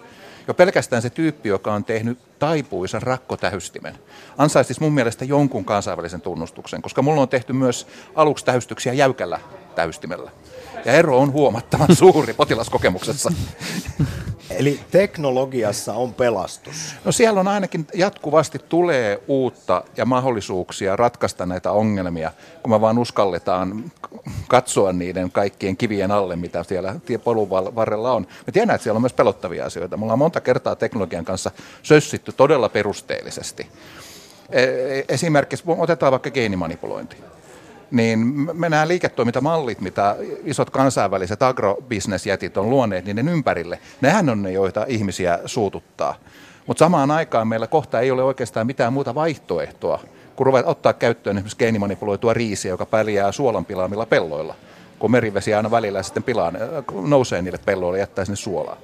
[0.48, 3.96] Jo pelkästään se tyyppi, joka on tehnyt taipuisan rakkotähystimen,
[4.38, 9.40] ansaitsisi mun mielestä jonkun kansainvälisen tunnustuksen, koska mulla on tehty myös aluksi tähystyksiä jäykällä
[9.76, 10.32] tähystimellä.
[10.86, 13.32] Ja ero on huomattavan suuri potilaskokemuksessa.
[14.50, 16.96] Eli teknologiassa on pelastus.
[17.06, 22.32] No siellä on ainakin jatkuvasti tulee uutta ja mahdollisuuksia ratkaista näitä ongelmia,
[22.64, 23.92] kun me vaan uskalletaan
[24.48, 28.28] katsoa niiden kaikkien kivien alle, mitä siellä polun varrella on.
[28.48, 29.98] Me tiedän, että siellä on myös pelottavia asioita.
[29.98, 31.52] Me ollaan monta kertaa teknologian kanssa
[31.84, 33.68] sössitty todella perusteellisesti.
[34.50, 37.16] E, e, esimerkiksi otetaan vaikka geenimanipulointi
[37.92, 38.20] niin
[38.54, 44.86] me nämä liiketoimintamallit, mitä isot kansainväliset agrobisnesjätit on luoneet niiden ympärille, nehän on ne, joita
[44.88, 46.16] ihmisiä suututtaa.
[46.68, 50.00] Mutta samaan aikaan meillä kohta ei ole oikeastaan mitään muuta vaihtoehtoa,
[50.36, 54.56] kun ruvet ottaa käyttöön esimerkiksi geenimanipuloitua riisiä, joka pärjää suolan pilaamilla pelloilla,
[55.00, 56.58] kun merivesi aina välillä sitten pilaan,
[57.08, 58.78] nousee niille pelloille ja jättää sinne suolaa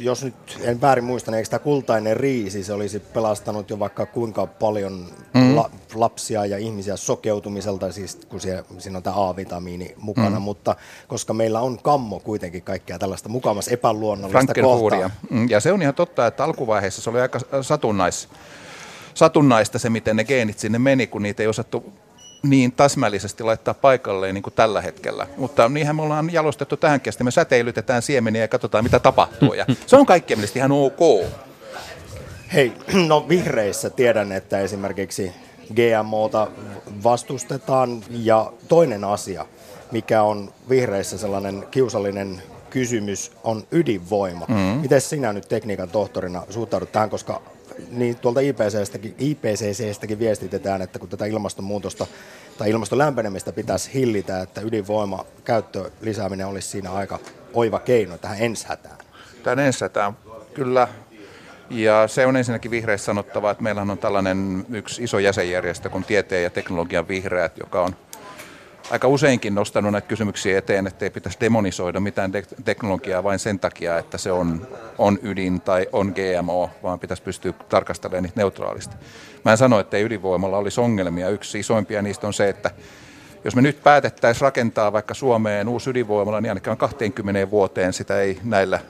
[0.00, 4.06] jos nyt en väärin muista, niin eikö tämä kultainen riisi, se olisi pelastanut jo vaikka
[4.06, 5.56] kuinka paljon mm.
[5.56, 10.42] la, lapsia ja ihmisiä sokeutumiselta, siis kun siellä, siinä on tämä A-vitamiini mukana, mm.
[10.42, 10.76] mutta
[11.08, 15.10] koska meillä on kammo kuitenkin kaikkea tällaista mukamassa epäluonnollista kohtaa.
[15.30, 18.28] Mm, ja se on ihan totta, että alkuvaiheessa se oli aika satunnais,
[19.14, 21.92] satunnaista se, miten ne geenit sinne meni, kun niitä ei osattu
[22.42, 25.26] niin täsmällisesti laittaa paikalleen niin kuin tällä hetkellä.
[25.36, 27.24] Mutta niinhän me ollaan jalostettu tähänkin asti.
[27.24, 29.54] Me säteilytetään siemeniä ja katsotaan, mitä tapahtuu.
[29.54, 31.26] Ja se on kaikkien mielestä ihan ok.
[32.54, 32.72] Hei,
[33.08, 35.32] no vihreissä tiedän, että esimerkiksi
[35.74, 36.48] GMOta
[37.04, 38.02] vastustetaan.
[38.10, 39.46] Ja toinen asia,
[39.92, 44.46] mikä on vihreissä sellainen kiusallinen kysymys, on ydinvoima.
[44.48, 44.80] Mm-hmm.
[44.80, 47.42] Miten sinä nyt tekniikan tohtorina suhtaudut tähän, koska
[47.90, 52.06] niin tuolta IPCCstäkin, IPCCstäkin viestitetään, että kun tätä ilmastonmuutosta
[52.58, 57.18] tai ilmaston lämpenemistä pitäisi hillitä, että ydinvoima käyttö lisääminen olisi siinä aika
[57.54, 58.98] oiva keino tähän enshätään.
[59.42, 60.12] Tähän enshätään,
[60.54, 60.88] kyllä.
[61.70, 66.42] Ja se on ensinnäkin vihreissä sanottava, että meillä on tällainen yksi iso jäsenjärjestö kuin Tieteen
[66.42, 67.96] ja teknologian vihreät, joka on
[68.90, 72.32] aika useinkin nostanut näitä kysymyksiä eteen, että ei pitäisi demonisoida mitään
[72.64, 74.66] teknologiaa vain sen takia, että se on,
[74.98, 78.96] on ydin tai on GMO, vaan pitäisi pystyä tarkastelemaan niitä neutraalisti.
[79.44, 81.28] Mä en sano, että ydinvoimalla olisi ongelmia.
[81.28, 82.70] Yksi isoimpia niistä on se, että
[83.44, 88.40] jos me nyt päätettäisiin rakentaa vaikka Suomeen uusi ydinvoimala, niin ainakaan 20 vuoteen sitä ei
[88.44, 88.80] näillä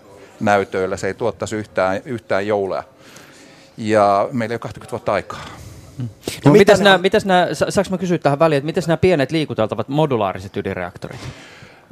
[0.41, 2.85] näytöillä, se ei tuottaisi yhtään, yhtään joulua.
[3.77, 5.45] Ja meillä ei ole 20 vuotta aikaa.
[6.45, 9.89] No, mitäs nämä, mitäs nämä, saanko mä kysyä tähän väliin, että miten nämä pienet liikuteltavat
[9.89, 11.21] modulaariset ydinreaktorit?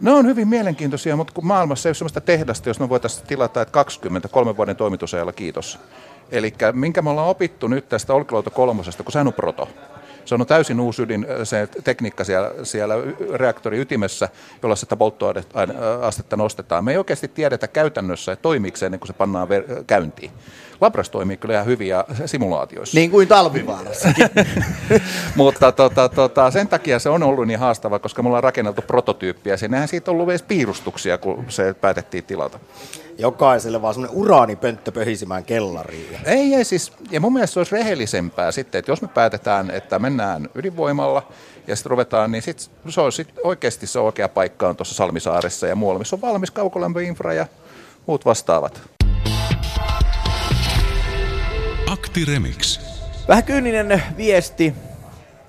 [0.01, 3.63] Ne on hyvin mielenkiintoisia, mutta kun maailmassa ei ole sellaista tehdasta, jos me voitaisiin tilata,
[3.63, 5.79] että 20, kolmen vuoden toimitusajalla, kiitos.
[6.31, 9.69] Eli minkä me ollaan opittu nyt tästä Olkiluoto kolmosesta, kun sehän on proto.
[10.25, 12.95] Se on täysin uusi ydin, se tekniikka siellä, siellä
[13.35, 14.29] reaktorin ytimessä,
[14.63, 16.85] jolla sitä polttoastetta nostetaan.
[16.85, 20.31] Me ei oikeasti tiedetä käytännössä, että toimiiko se ennen kuin se pannaan ver- käyntiin.
[20.81, 22.99] Labras toimii kyllä ihan hyviä simulaatioissa.
[22.99, 24.29] Niin kuin talvivaarassakin.
[25.37, 29.57] Mutta tota, tota, sen takia se on ollut niin haastava, koska me ollaan rakenneltu prototyyppiä.
[29.57, 32.59] Siinähän siitä on ollut edes piirustuksia, kun se päätettiin tilata.
[33.19, 36.19] Jokaiselle vaan semmoinen uraanipönttö pöhisimään kellariin.
[36.25, 39.99] Ei, ei siis, ja mun mielestä se olisi rehellisempää sitten, että jos me päätetään, että
[39.99, 41.29] mennään ydinvoimalla
[41.67, 45.67] ja sitten ruvetaan, niin sit se on sit oikeasti se oikea paikka on tuossa Salmisaaressa
[45.67, 47.47] ja muualla, missä on valmis kaukolämpöinfra ja
[48.07, 48.94] muut vastaavat.
[51.87, 52.81] Akti Remix.
[53.29, 54.75] Vähän kyyninen viesti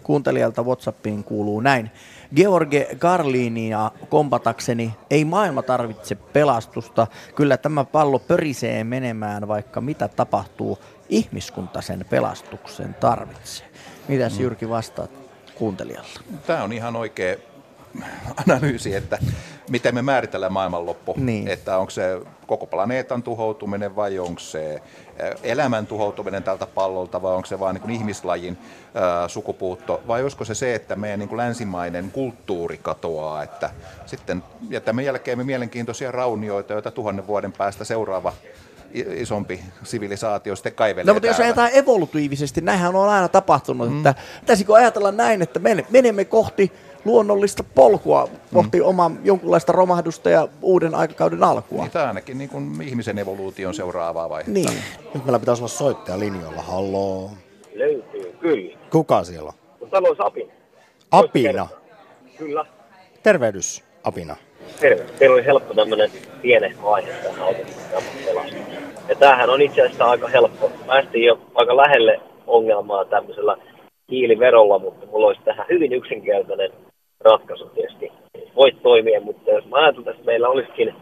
[0.03, 1.91] kuuntelijalta Whatsappiin kuuluu näin.
[2.35, 7.07] George Garlinia kompatakseni ei maailma tarvitse pelastusta.
[7.35, 10.79] Kyllä tämä pallo pörisee menemään, vaikka mitä tapahtuu.
[11.09, 13.67] Ihmiskunta sen pelastuksen tarvitsee.
[14.07, 14.41] Mitäs mm.
[14.41, 15.11] Jyrki vastaat
[15.55, 16.19] kuuntelijalla?
[16.47, 17.35] Tämä on ihan oikea
[18.47, 19.17] analyysi, että
[19.69, 21.13] miten me määritellään maailmanloppu.
[21.17, 21.47] Niin.
[21.47, 24.81] Että onko se koko planeetan tuhoutuminen vai onko se
[25.43, 28.57] elämän tuhoutuminen tältä pallolta vai onko se vain niin ihmislajin
[28.95, 33.69] ää, sukupuutto vai olisiko se se, että meidän niin kuin länsimainen kulttuuri katoaa, että
[34.05, 38.33] sitten jätämme jälkeen me mielenkiintoisia raunioita, joita tuhannen vuoden päästä seuraava
[38.93, 43.97] isompi sivilisaatio sitten kaivelee No mutta jos ajatellaan evolutiivisesti, näinhän on aina tapahtunut, mm.
[43.97, 46.71] että pitäisikö ajatella näin, että menemme kohti
[47.05, 48.85] luonnollista polkua kohti mm.
[48.85, 51.81] omaa jonkunlaista romahdusta ja uuden aikakauden alkua.
[51.81, 54.51] Niin, tämä ainakin niin kuin ihmisen evoluution seuraavaa vaihetta.
[54.51, 54.83] Niin.
[55.13, 56.61] Nyt meillä pitäisi olla soittaja linjoilla.
[56.61, 57.31] Halloo.
[57.73, 58.77] Löytyy, kyllä.
[58.91, 59.89] Kuka siellä on?
[59.89, 60.51] Täällä on Apina.
[61.11, 61.67] Apina?
[62.37, 62.65] Kyllä.
[63.23, 64.35] Tervehdys, Apina.
[64.79, 65.03] Terve.
[65.19, 67.55] Teillä oli helppo tämmöinen pienehkö aihe tähän.
[69.09, 70.71] Ja tämähän on itse asiassa aika helppo.
[70.87, 73.57] Päästiin jo aika lähelle ongelmaa tämmöisellä
[74.11, 76.71] hiiliverolla, mutta mulla olisi tähän hyvin yksinkertainen
[77.23, 78.11] ratkaisu tietysti.
[78.55, 80.95] Voit toimia, mutta jos mä että meillä olisikin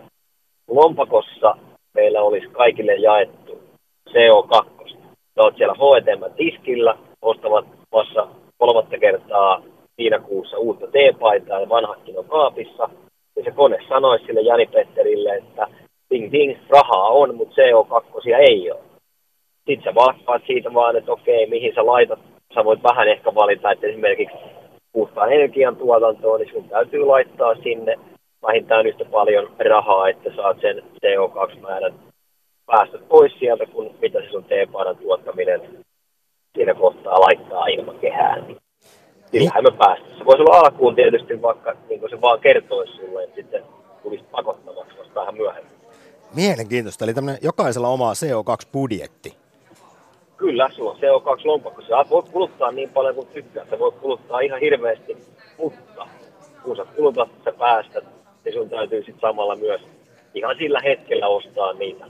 [0.67, 1.55] lompakossa,
[1.93, 3.61] meillä olisi kaikille jaettu
[4.09, 4.97] CO2.
[5.35, 9.61] Sä oot siellä H&M-tiskillä ostamassa kolmatta kertaa
[9.95, 12.89] siinä kuussa uutta teepaitaa ja vanhakin on kaapissa.
[13.35, 15.67] Ja se kone sanoisi sille Jani Petterille, että
[16.09, 18.79] ding ding, rahaa on, mutta CO2 ei ole.
[19.65, 22.19] Sitten sä vastaat siitä vaan, että okei, mihin sä laitat.
[22.55, 24.35] Sä voit vähän ehkä valita, että esimerkiksi
[24.93, 27.95] puhtaan energiantuotantoon, niin sun täytyy laittaa sinne
[28.47, 31.93] vähintään yhtä paljon rahaa, että saat sen CO2-määrän
[32.65, 35.61] päästöt pois sieltä, kun mitä se sun teepaidan tuottaminen
[36.55, 38.47] siinä kohtaa laittaa ilmakehään.
[38.47, 40.17] Niin me päästä.
[40.17, 43.63] Se voisi olla alkuun tietysti vaikka niin se vaan kertoisi sulle, että sitten
[44.03, 45.73] tulisi pakottavaksi vasta vähän myöhemmin.
[46.35, 47.05] Mielenkiintoista.
[47.05, 49.42] Eli tämmöinen jokaisella oma CO2-budjetti.
[50.37, 51.81] Kyllä, sulla on CO2-lompakko.
[51.81, 53.65] Sä voit kuluttaa niin paljon kuin tykkää.
[53.69, 55.17] Sä voit kuluttaa ihan hirveästi,
[55.57, 56.07] mutta
[56.63, 58.03] kun sä kulutat, sä päästät,
[58.45, 59.81] niin sun täytyy sitten samalla myös
[60.33, 62.05] ihan sillä hetkellä ostaa niitä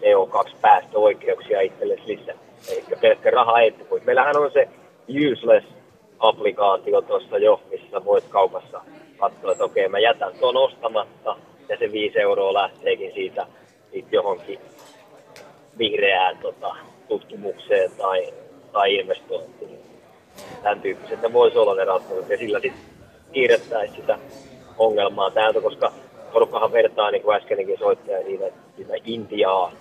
[0.00, 2.34] CO2-päästöoikeuksia itsellesi lisää.
[2.72, 4.00] Eli pelkkä raha ei puhu.
[4.04, 4.68] Meillähän on se
[5.08, 8.80] useless-applikaatio tuossa jo, missä voit kaupassa
[9.16, 11.36] katsoa, että okei, mä jätän tuon ostamatta,
[11.68, 13.46] ja se 5 euroa lähteekin siitä,
[13.92, 14.60] siitä johonkin
[15.78, 16.76] vihreään tota,
[17.08, 18.32] tutkimukseen tai,
[18.72, 19.78] tai investointiin.
[20.62, 22.82] Tämän tyyppiset ne voisi olla ne ratkaisut ja sillä sitten
[23.32, 24.18] kiirettäisiin sitä
[24.78, 25.92] ongelmaa täältä, koska
[26.32, 28.44] porukkahan vertaa, niin kuin äskenkin soittaja siitä,
[28.76, 29.72] siitä Intiaa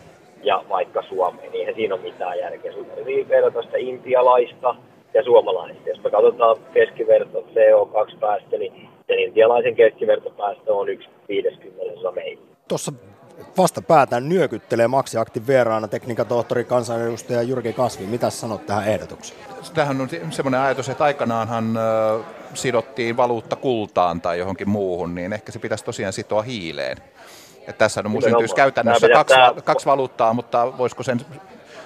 [0.43, 2.73] ja vaikka Suomeen, niin eihän siinä ole mitään järkeä.
[2.73, 4.75] Sun täytyy verrata sitä intialaista
[5.13, 5.89] ja suomalaista.
[5.89, 12.41] Jos me katsotaan keskiverto CO2-päästö, niin sen intialaisen keskivertopäästö on yksi 50 meitä.
[12.67, 12.91] Tuossa
[13.57, 18.05] vasta päätään nyökyttelee Maksiaktin vieraana tekniikatohtori kansanedustaja Jyrki Kasvi.
[18.05, 19.39] Mitä sanot tähän ehdotukseen?
[19.73, 25.51] Tähän on semmoinen ajatus, että aikanaanhan äh, sidottiin valuutta kultaan tai johonkin muuhun, niin ehkä
[25.51, 26.97] se pitäisi tosiaan sitoa hiileen.
[27.59, 31.21] Että tässä on mun syntyisi käytännössä kaksi, kaksi valuuttaa, mutta voisiko sen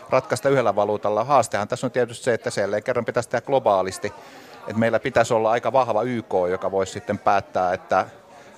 [0.09, 1.23] ratkaista yhdellä valuutalla?
[1.23, 4.13] Haastehan tässä on tietysti se, että siellä kerran pitäisi tehdä globaalisti.
[4.61, 8.05] Että meillä pitäisi olla aika vahva YK, joka voisi sitten päättää, että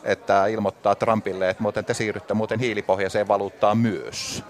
[0.04, 4.44] että ilmoittaa Trumpille, että muuten te siirrytte muuten hiilipohjaiseen valuuttaan myös.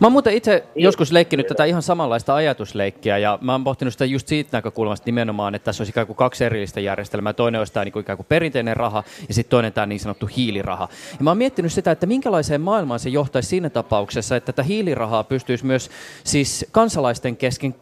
[0.00, 4.04] Mä oon muuten itse joskus leikkinyt tätä ihan samanlaista ajatusleikkiä ja mä oon pohtinut sitä
[4.04, 7.32] just siitä näkökulmasta nimenomaan, että tässä olisi ikään kuin kaksi erillistä järjestelmää.
[7.32, 10.88] Toinen olisi tämä niin ikään kuin perinteinen raha ja sitten toinen tämä niin sanottu hiiliraha.
[11.12, 15.24] Ja mä oon miettinyt sitä, että minkälaiseen maailmaan se johtaisi siinä tapauksessa, että tätä hiilirahaa
[15.24, 15.90] pystyisi myös
[16.24, 17.74] siis kansalaisten kesken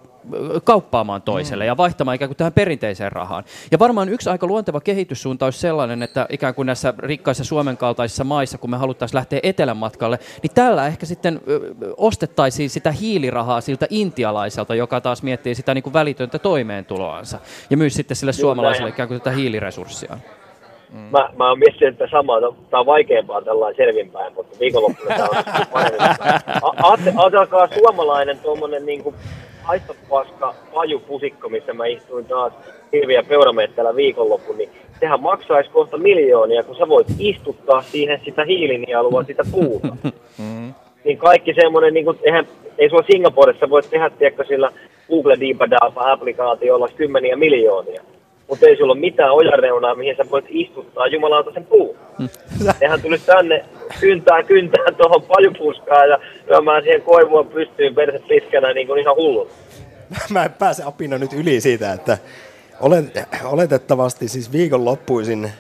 [0.64, 3.44] kauppaamaan toiselle ja vaihtamaan ikään kuin tähän perinteiseen rahaan.
[3.70, 8.24] Ja varmaan yksi aika luonteva kehityssuunta olisi sellainen, että ikään kuin näissä rikkaissa Suomen kaltaisissa
[8.24, 11.40] maissa, kun me haluttaisiin lähteä etelän matkalle, niin tällä ehkä sitten
[11.96, 17.38] ostettaisiin sitä hiilirahaa siltä intialaiselta, joka taas miettii sitä niin kuin välitöntä toimeentuloansa
[17.70, 20.18] ja myös sitten sille suomalaiselle ikään kuin tätä hiiliresurssia.
[20.92, 20.98] Mm.
[20.98, 25.66] Mä, mä oon miettinyt että samaa, tämä on vaikeampaa tällainen selvinpäin, mutta viikonloppuna tämä on
[26.82, 27.18] paremmin.
[27.18, 29.14] Ajatelkaa suomalainen tuommoinen niin kuin
[29.62, 32.52] haistapaska pajupusikko, missä mä istuin taas
[32.92, 34.70] hirviä peuramettällä viikonloppu, niin
[35.00, 39.96] sehän maksaisi kohta miljoonia, kun sä voit istuttaa siihen sitä hiilinialua, sitä puuta.
[40.38, 40.74] Mm-hmm.
[41.04, 42.48] Niin kaikki semmoinen, niin kuin, eihän,
[42.78, 44.72] ei sulla Singaporessa voi tehdä, tiedätkö, sillä
[45.08, 48.02] Google Deepadapa-applikaatiolla kymmeniä miljoonia
[48.52, 51.96] mutta ei sulla ole mitään ojareunaa, mihin sä voit istuttaa jumalauta sen puun.
[52.18, 52.28] Mm.
[52.80, 53.64] Nehän tulisi tänne
[54.00, 59.50] kyntää kyntää tuohon pajupuskaan ja lyömään siihen koivua pystyyn perse pitkänä niin kuin ihan hullu.
[60.30, 62.18] Mä en pääse apina nyt yli siitä, että
[62.80, 63.04] olet,
[63.44, 65.52] oletettavasti siis viikonloppuisin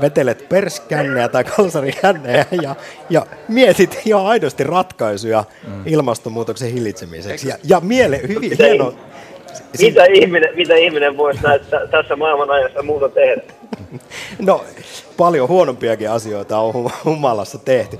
[0.00, 2.76] vetelet perskännejä tai kalsarikännejä ja,
[3.10, 5.82] ja mietit ihan aidosti ratkaisuja mm.
[5.86, 7.48] ilmastonmuutoksen hillitsemiseksi.
[7.48, 8.94] Ja, ja miele, hyvin hieno,
[9.80, 13.42] mitä, ihminen, mitä ihminen voisi näitä, tässä maailman ajassa muuta tehdä?
[14.38, 14.64] No,
[15.16, 17.98] paljon huonompiakin asioita on humalassa tehty.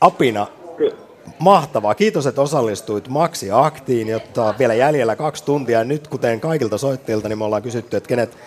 [0.00, 0.96] Apina, Kyllä.
[1.38, 1.94] mahtavaa.
[1.94, 5.84] Kiitos, että osallistuit Maxi Aktiin, jotta vielä jäljellä kaksi tuntia.
[5.84, 8.38] Nyt kuten kaikilta soittajilta, niin me ollaan kysytty, että kenet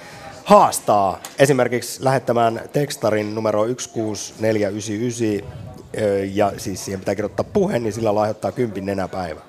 [0.43, 5.59] haastaa esimerkiksi lähettämään tekstarin numero 16499
[6.33, 9.39] ja siis siihen pitää kirjoittaa puhe, niin sillä lahjoittaa kympin nenäpäivä.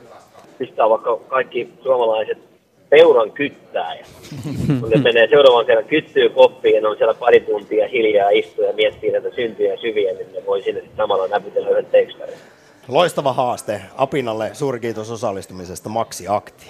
[0.58, 2.49] Pistää vaikka kaikki suomalaiset
[2.90, 3.94] peuran kyttää.
[3.94, 4.04] Ja
[4.80, 8.64] kun ne menee seuraavan kerran kyttyy koppiin ja ne on siellä pari tuntia hiljaa istuu
[8.64, 12.34] ja miettii näitä syntyjä ja syviä, niin ne voi sinne samalla näpytellä yhden tekstarin.
[12.88, 13.80] Loistava haaste.
[13.96, 15.88] Apinalle suuri kiitos osallistumisesta.
[15.88, 16.66] Maksi Akti.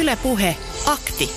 [0.00, 1.30] Ylepuhe Akti.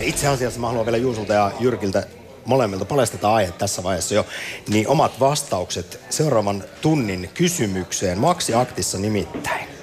[0.00, 2.02] Itse asiassa mä haluan vielä Juusulta ja Jyrkiltä
[2.44, 4.26] molemmilta paljastetaan aihe tässä vaiheessa jo,
[4.68, 8.18] niin omat vastaukset seuraavan tunnin kysymykseen.
[8.18, 9.79] Maksi Aktissa nimittäin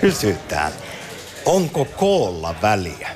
[0.00, 0.72] kysytään,
[1.46, 3.10] onko koolla väliä?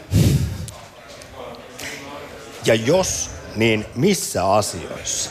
[2.64, 5.30] Ja jos, niin missä asioissa?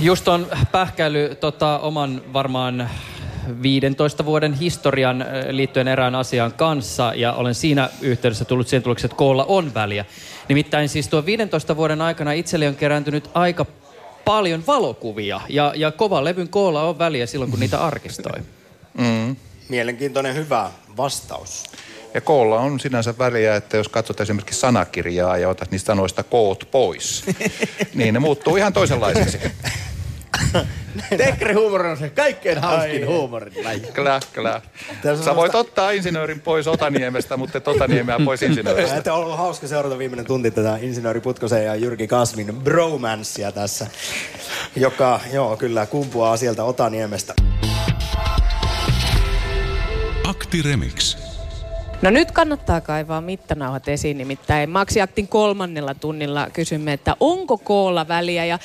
[0.00, 2.90] Just on pähkäily tota, oman varmaan
[3.62, 9.16] 15 vuoden historian liittyen erään asian kanssa ja olen siinä yhteydessä tullut siihen tulokseen, että
[9.16, 10.04] koolla on väliä.
[10.48, 13.66] Nimittäin siis tuo 15 vuoden aikana itselle on kerääntynyt aika
[14.24, 18.40] paljon valokuvia ja, ja kova levyn koolla on väliä silloin, kun niitä arkistoi.
[18.98, 19.36] Mm.
[19.68, 21.64] Mielenkiintoinen hyvä vastaus.
[22.14, 26.68] Ja koolla on sinänsä väliä, että jos katsot esimerkiksi sanakirjaa ja otat niistä sanoista koot
[26.70, 27.24] pois,
[27.94, 29.38] niin ne muuttuu ihan toisenlaisiksi.
[31.16, 33.80] Tekre-huumori on se kaikkein hauskin huumorin laji.
[33.80, 34.62] Kyllä, kyllä.
[35.24, 38.96] Sä voit ottaa insinöörin pois Otaniemestä, mutta et Otaniemeä pois insinööristä.
[38.96, 43.86] Että on ollut hauska seurata viimeinen tunti tätä insinööri Putkosen ja Jyrki Kasvin bromanssia tässä,
[44.76, 47.34] joka joo, kyllä kumpuaa sieltä Otaniemestä.
[50.24, 51.21] Akti Remix.
[52.02, 58.44] No nyt kannattaa kaivaa mittanauhat esiin, nimittäin Maksiaktin kolmannella tunnilla kysymme, että onko koolla väliä
[58.44, 58.58] ja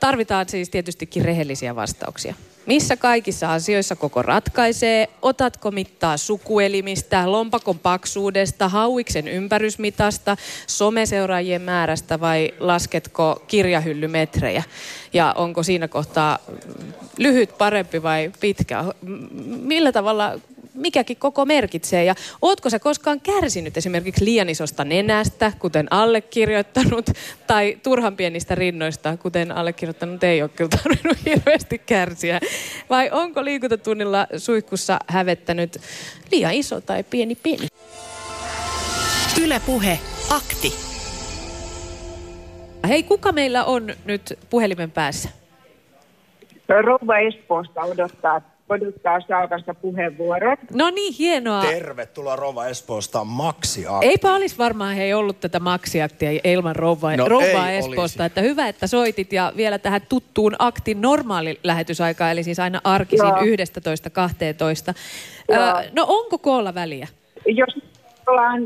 [0.00, 2.34] tarvitaan siis tietystikin rehellisiä vastauksia.
[2.66, 5.08] Missä kaikissa asioissa koko ratkaisee?
[5.22, 14.62] Otatko mittaa sukuelimistä, lompakon paksuudesta, hauiksen ympärysmitasta, someseuraajien määrästä vai lasketko kirjahyllymetrejä?
[15.12, 16.38] Ja onko siinä kohtaa
[17.18, 18.84] lyhyt parempi vai pitkä?
[19.62, 20.40] Millä tavalla
[20.74, 22.04] mikäkin koko merkitsee.
[22.04, 27.10] Ja ootko sä koskaan kärsinyt esimerkiksi liian isosta nenästä, kuten allekirjoittanut,
[27.46, 32.40] tai turhan pienistä rinnoista, kuten allekirjoittanut ei ole kyllä tarvinnut hirveästi kärsiä.
[32.90, 35.80] Vai onko liikuntatunnilla suihkussa hävettänyt
[36.32, 37.66] liian iso tai pieni pieni?
[39.42, 39.98] Ylepuhe
[40.30, 40.72] akti.
[42.88, 45.28] Hei, kuka meillä on nyt puhelimen päässä?
[46.68, 50.56] Rouva Espoosta odottaa odottaa saavassa puheenvuoron.
[50.74, 51.62] No niin, hienoa.
[51.62, 54.06] Tervetuloa Rova Espoosta Maksiakti.
[54.06, 58.22] Eipä olisi varmaan hei ollut tätä Maksiaktia ilman Rova, no, Rouva Espoosta.
[58.22, 58.22] Olisi.
[58.22, 63.26] Että hyvä, että soitit ja vielä tähän tuttuun aktin normaali lähetysaikaan, eli siis aina arkisin
[63.26, 63.28] 11-12.
[65.96, 67.08] no onko koolla väliä?
[67.46, 67.78] Jos
[68.26, 68.62] ollaan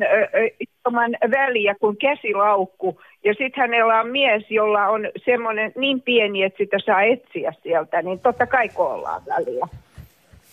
[0.86, 6.58] ilman väliä kuin käsilaukku, ja sitten hänellä on mies, jolla on semmoinen niin pieni, että
[6.58, 9.68] sitä saa etsiä sieltä, niin totta kai ollaan väliä.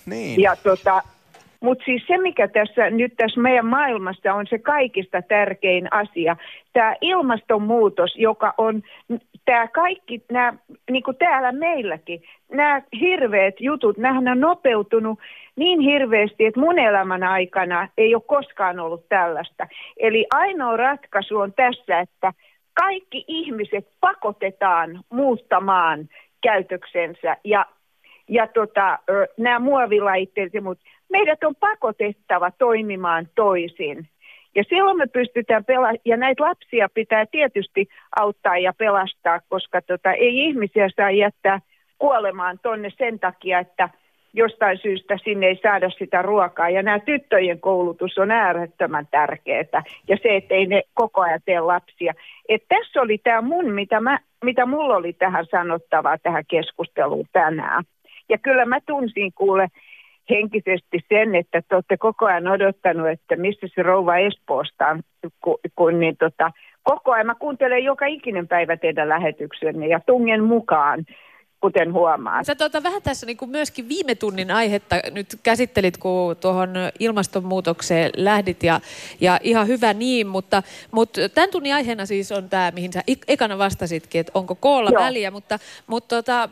[0.05, 0.41] Niin.
[0.41, 1.01] Ja tota,
[1.63, 6.35] Mutta siis se, mikä tässä nyt tässä meidän maailmassa on se kaikista tärkein asia,
[6.73, 8.83] tämä ilmastonmuutos, joka on
[9.45, 10.53] tämä kaikki, nämä,
[10.91, 15.19] niin kuin täällä meilläkin, nämä hirveät jutut, nämähän on nopeutunut
[15.55, 19.67] niin hirveästi, että mun elämän aikana ei ole koskaan ollut tällaista.
[19.97, 22.33] Eli ainoa ratkaisu on tässä, että
[22.73, 26.09] kaikki ihmiset pakotetaan muuttamaan
[26.41, 27.65] käytöksensä ja,
[28.29, 28.99] ja tota,
[29.37, 30.79] nämä muovilajitteet ja muut.
[31.09, 34.07] Meidät on pakotettava toimimaan toisin.
[34.55, 40.11] Ja silloin me pystytään pela- ja näitä lapsia pitää tietysti auttaa ja pelastaa, koska tota,
[40.11, 41.59] ei ihmisiä saa jättää
[41.97, 43.89] kuolemaan tonne sen takia, että
[44.33, 46.69] jostain syystä sinne ei saada sitä ruokaa.
[46.69, 49.83] Ja nämä tyttöjen koulutus on äärettömän tärkeää.
[50.07, 52.13] Ja se, että ei ne koko ajan tee lapsia.
[52.49, 57.83] Et tässä oli tämä mun, mitä, mä, mitä mulla oli tähän sanottavaa tähän keskusteluun tänään.
[58.29, 59.67] Ja kyllä mä tunsin kuule
[60.29, 65.01] henkisesti sen, että te olette koko ajan odottanut, että missä se rouva Espoosta on,
[65.41, 66.51] kun, kun niin tota,
[66.83, 71.05] koko ajan mä kuuntelen joka ikinen päivä teidän lähetyksenne ja tungen mukaan
[71.63, 72.45] kuten huomaat.
[72.45, 76.69] Sä tuota, vähän tässä niin kuin myöskin viime tunnin aihetta nyt käsittelit, kun tuohon
[76.99, 78.79] ilmastonmuutokseen lähdit ja,
[79.21, 83.57] ja ihan hyvä niin, mutta, mutta tämän tunnin aiheena siis on tämä, mihin sä ekana
[83.57, 85.03] vastasitkin, että onko koolla Joo.
[85.03, 86.49] väliä, mutta, mutta tota,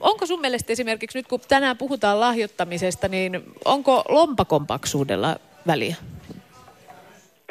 [0.00, 5.36] onko sun mielestä esimerkiksi nyt kun tänään puhutaan lahjoittamisesta, niin onko lompakon paksuudella
[5.66, 5.96] väliä?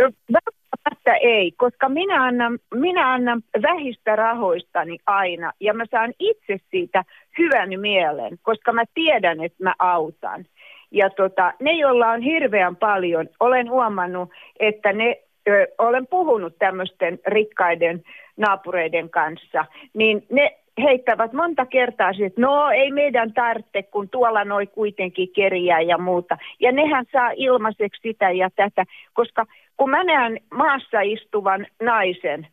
[0.01, 7.03] Välttämättä ei, koska minä annan, minä annan vähistä rahoistani aina ja mä saan itse siitä
[7.37, 10.45] hyvän mielen, koska mä tiedän, että mä autan.
[10.91, 14.29] Ja tota, ne, joilla on hirveän paljon, olen huomannut,
[14.59, 18.03] että ne, ö, olen puhunut tämmöisten rikkaiden
[18.37, 24.67] naapureiden kanssa, niin ne heittävät monta kertaa että no ei meidän tarvitse, kun tuolla noi
[24.67, 26.37] kuitenkin kerjää ja muuta.
[26.59, 29.45] Ja nehän saa ilmaiseksi sitä ja tätä, koska
[29.77, 32.47] kun mä näen maassa istuvan naisen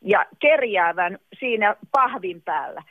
[0.00, 2.82] ja kerjäävän siinä pahvin päällä,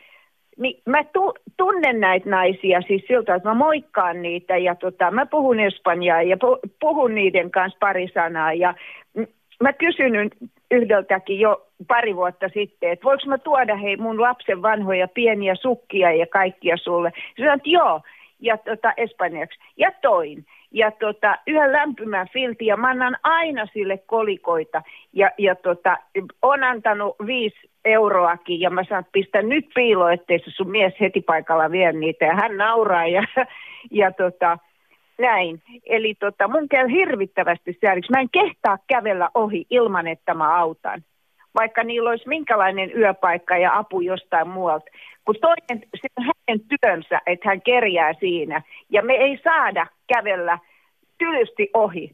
[0.58, 5.26] niin mä tu- tunnen näitä naisia siis siltä, että mä moikkaan niitä ja tota, mä
[5.26, 6.38] puhun espanjaa ja
[6.80, 8.74] puhun niiden kanssa pari sanaa ja
[9.62, 10.14] mä kysyn
[10.72, 16.14] yhdeltäkin jo pari vuotta sitten, että voiko mä tuoda hei mun lapsen vanhoja pieniä sukkia
[16.14, 17.12] ja kaikkia sulle.
[17.38, 18.02] Sanoin, että joo,
[18.42, 20.46] ja tota, espanjaksi, ja toin.
[20.72, 24.82] Ja tota, yhden lämpimän filti, ja mä annan aina sille kolikoita,
[25.14, 25.98] ja, ja tota,
[26.42, 31.22] on antanut viisi euroakin, ja mä saan pistää nyt piilo, ettei se sun mies heti
[31.22, 33.24] paikalla vie niitä, ja hän nauraa, ja,
[33.92, 34.58] ja tota,
[35.22, 35.62] näin.
[35.86, 38.12] Eli tota, mun käy hirvittävästi sääliksi.
[38.12, 41.04] Mä en kehtaa kävellä ohi ilman, että mä autan.
[41.60, 44.86] Vaikka niillä olisi minkälainen yöpaikka ja apu jostain muualta.
[45.26, 48.62] Kun toinen, se on hänen työnsä, että hän kerjää siinä.
[48.90, 50.60] Ja me ei saada kävellä
[51.18, 52.12] tylysti ohi.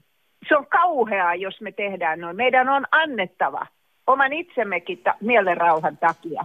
[0.49, 2.35] Se on kauheaa, jos me tehdään noin.
[2.35, 3.67] Meidän on annettava
[4.07, 6.43] oman itsemmekin ta- mielenrauhan takia.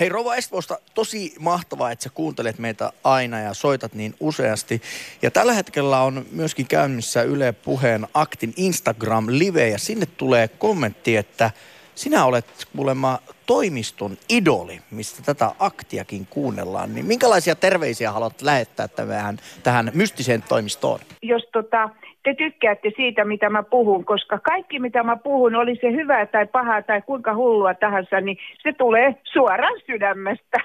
[0.00, 4.82] Hei Rova Espoosta, tosi mahtavaa, että sä kuuntelet meitä aina ja soitat niin useasti.
[5.22, 11.50] Ja tällä hetkellä on myöskin käynnissä Yle Puheen Aktin Instagram-live ja sinne tulee kommentti, että
[11.94, 16.94] sinä olet kuulemma toimiston idoli, mistä tätä aktiakin kuunnellaan.
[16.94, 21.00] Niin minkälaisia terveisiä haluat lähettää tähän, tähän mystiseen toimistoon?
[21.22, 21.90] Jos tota,
[22.24, 26.46] te tykkäätte siitä, mitä mä puhun, koska kaikki, mitä mä puhun, oli se hyvää tai
[26.46, 30.58] pahaa tai kuinka hullua tahansa, niin se tulee suoraan sydämestä.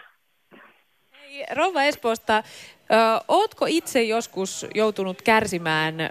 [1.22, 2.96] Hei, Rova Espoosta, ö,
[3.28, 6.10] ootko itse joskus joutunut kärsimään ö,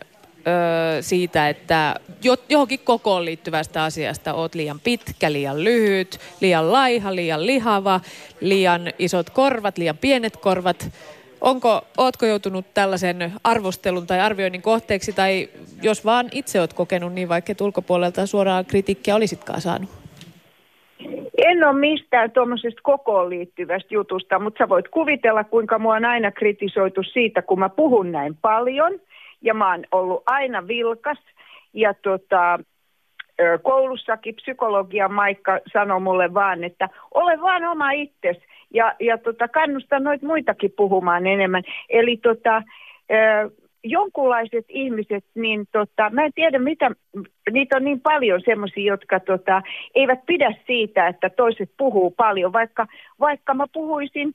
[1.01, 1.95] siitä, että
[2.25, 8.01] jo, johonkin kokoon liittyvästä asiasta oot liian pitkä, liian lyhyt, liian laiha, liian lihava,
[8.41, 10.91] liian isot korvat, liian pienet korvat?
[11.41, 15.49] Onko, ootko joutunut tällaisen arvostelun tai arvioinnin kohteeksi, tai
[15.83, 19.91] jos vaan itse oot kokenut, niin vaikka ulkopuolelta suoraan kritiikkiä olisitkaan saanut?
[21.39, 26.31] En ole mistään tuommoisesta kokoon liittyvästä jutusta, mutta sä voit kuvitella, kuinka mua on aina
[26.31, 29.01] kritisoitu siitä, kun mä puhun näin paljon.
[29.43, 31.19] Ja mä oon ollut aina vilkas.
[31.73, 32.59] Ja tota,
[33.63, 38.41] koulussakin psykologia Maikka sanoi mulle vaan, että ole vaan oma itsesi
[38.75, 41.63] ja, ja tota, kannustan noita muitakin puhumaan enemmän.
[41.89, 42.63] Eli tota,
[43.85, 46.91] jonkunlaiset ihmiset, niin tota, mä en tiedä mitä,
[47.53, 49.63] niitä on niin paljon semmoisia, jotka tota,
[49.95, 52.87] eivät pidä siitä, että toiset puhuu paljon, vaikka,
[53.21, 54.35] vaikka mä puhuisin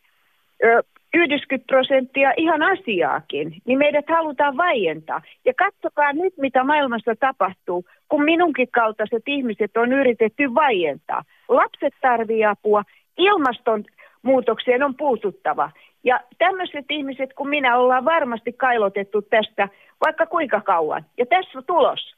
[0.64, 5.22] ö, 90 prosenttia ihan asiaakin, niin meidät halutaan vaientaa.
[5.46, 11.24] Ja katsokaa nyt, mitä maailmassa tapahtuu, kun minunkin kaltaiset ihmiset on yritetty vaientaa.
[11.50, 12.84] Lapset tarvitsevat apua,
[13.18, 13.86] ilmaston
[14.24, 15.72] muutokseen on puututtava.
[16.04, 19.70] Ja tämmöiset ihmiset kuin minä ollaan varmasti kailotettu tästä
[20.06, 21.06] vaikka kuinka kauan.
[21.18, 22.16] Ja tässä on tulos.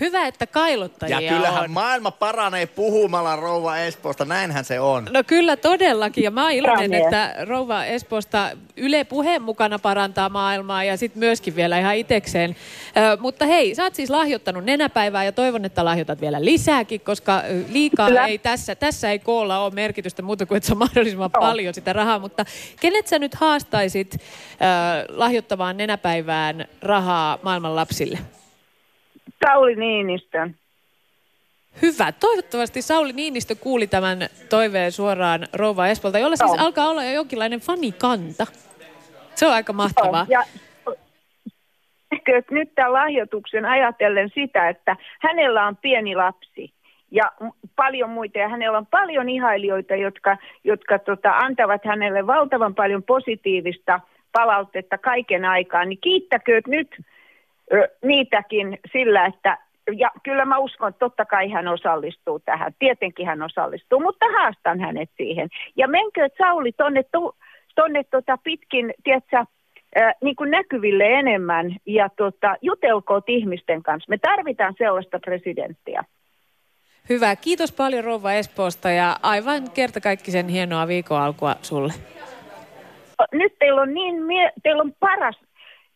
[0.00, 1.70] Hyvä, että kailottajia Ja kyllähän on.
[1.70, 5.08] maailma paranee puhumalla rouva Espoosta, näinhän se on.
[5.10, 7.00] No kyllä todellakin ja mä oon iloinen, Paranee.
[7.00, 12.56] että rouva Espoosta Yle puheen mukana parantaa maailmaa ja sitten myöskin vielä ihan itekseen.
[12.96, 17.42] Ö, mutta hei, sä oot siis lahjoittanut nenäpäivää ja toivon, että lahjoitat vielä lisääkin, koska
[17.68, 18.26] liikaa Kyllä.
[18.26, 21.92] ei tässä, tässä ei koolla ole merkitystä muuta kuin, että se on mahdollisimman paljon sitä
[21.92, 22.18] rahaa.
[22.18, 22.44] Mutta
[22.80, 24.16] kenet sä nyt haastaisit ö,
[25.08, 28.18] lahjoittamaan nenäpäivään rahaa maailman lapsille?
[29.46, 30.54] Sauli Niinistön.
[31.82, 32.12] Hyvä.
[32.12, 34.18] Toivottavasti Sauli Niinistö kuuli tämän
[34.50, 36.66] toiveen suoraan Rouva Espolta, jolla siis Joo.
[36.66, 38.46] alkaa olla jo jonkinlainen fanikanta.
[39.34, 40.26] Se on aika mahtavaa.
[40.28, 40.42] Ja
[42.50, 46.72] nyt tämän lahjoituksen ajatellen sitä, että hänellä on pieni lapsi
[47.10, 47.32] ja
[47.76, 54.00] paljon muita ja hänellä on paljon ihailijoita, jotka, jotka tota, antavat hänelle valtavan paljon positiivista
[54.32, 56.88] palautetta kaiken aikaa, niin kiittäkööt nyt
[58.02, 59.58] niitäkin sillä, että
[59.92, 62.72] ja kyllä mä uskon, että totta kai hän osallistuu tähän.
[62.78, 65.48] Tietenkin hän osallistuu, mutta haastan hänet siihen.
[65.76, 67.02] Ja menkö Sauli tonne,
[67.74, 74.10] tonne tota pitkin, tiedätkö, äh, niin kuin näkyville enemmän ja tota, jutelkoot ihmisten kanssa.
[74.10, 76.04] Me tarvitaan sellaista presidenttiä.
[77.08, 77.36] Hyvä.
[77.36, 81.92] Kiitos paljon Rouva Espoosta ja aivan kertakaikkisen hienoa viikon alkua sulle.
[83.32, 85.36] Nyt teillä on niin, mie- teillä on paras,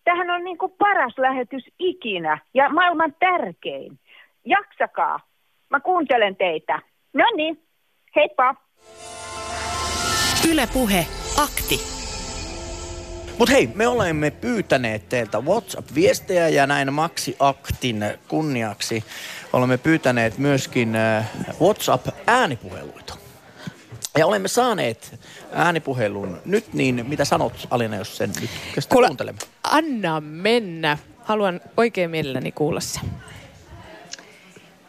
[0.09, 3.99] tähän on niin kuin paras lähetys ikinä ja maailman tärkein.
[4.45, 5.21] Jaksakaa.
[5.71, 6.83] Mä kuuntelen teitä.
[7.13, 7.63] No niin,
[8.17, 8.55] heippa.
[10.51, 11.07] Yle Puhe.
[11.45, 11.81] Akti.
[13.39, 19.05] Mutta hei, me olemme pyytäneet teiltä WhatsApp-viestejä ja näin Maxi Aktin kunniaksi
[19.53, 21.31] olemme pyytäneet myöskin äh,
[21.61, 23.28] WhatsApp-äänipuheluita.
[24.19, 25.21] Ja olemme saaneet
[25.53, 28.51] äänipuhelun nyt, niin mitä sanot Alina, jos sen nyt
[28.89, 29.39] Kuule- kuuntelemme?
[29.64, 30.99] Anna mennä.
[31.25, 33.03] Haluan oikein mielelläni kuulla sen.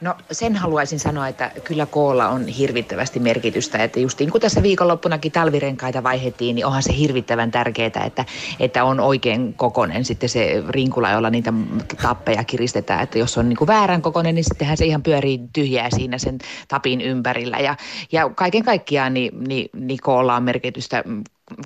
[0.01, 3.77] No sen haluaisin sanoa, että kyllä koolla on hirvittävästi merkitystä.
[3.77, 8.25] Että just niin kuin tässä viikonloppunakin talvirenkaita vaihettiin, niin onhan se hirvittävän tärkeää, että,
[8.59, 11.53] että on oikein kokonen sitten se rinkula, jolla niitä
[12.01, 13.03] tappeja kiristetään.
[13.03, 16.37] Että jos on niin kuin väärän kokonen, niin sittenhän se ihan pyörii tyhjää siinä sen
[16.67, 17.57] tapin ympärillä.
[17.57, 17.75] Ja,
[18.11, 21.03] ja kaiken kaikkiaan niin, niin, niin koolla on merkitystä.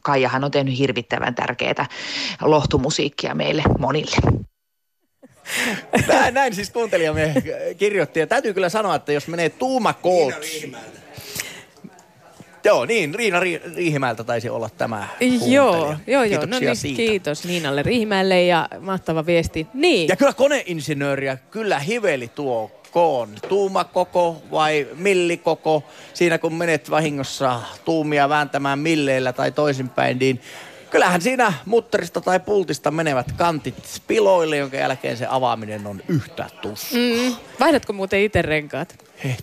[0.04, 1.86] Kaijahan on tehnyt hirvittävän tärkeää
[2.42, 4.44] lohtumusiikkia meille monille.
[6.08, 7.34] Näin, näin siis kuuntelijamme
[7.78, 8.20] kirjoitti.
[8.20, 10.68] Ja täytyy kyllä sanoa, että jos menee Tuuma Coach...
[12.66, 16.00] Joo, niin, Riina Ri- Riihimäeltä taisi olla tämä Joo, kuuntelija.
[16.08, 16.46] joo, joo.
[16.46, 16.98] No Kiitoksia niin, siitä.
[16.98, 19.68] kiitos Niinalle Riihimäelle ja mahtava viesti.
[19.74, 20.08] Niin.
[20.08, 23.30] Ja kyllä koneinsinööriä kyllä hiveli tuo koon.
[23.50, 25.84] Tuumakoko vai millikoko?
[26.14, 30.42] Siinä kun menet vahingossa tuumia vääntämään milleillä tai toisinpäin, niin
[30.94, 37.00] kyllähän siinä mutterista tai pultista menevät kantit piloille, jonka jälkeen se avaaminen on yhtä tuskaa.
[37.00, 37.36] Mm.
[37.60, 38.96] Vaihdatko muuten itse renkaat?
[39.24, 39.36] Hei,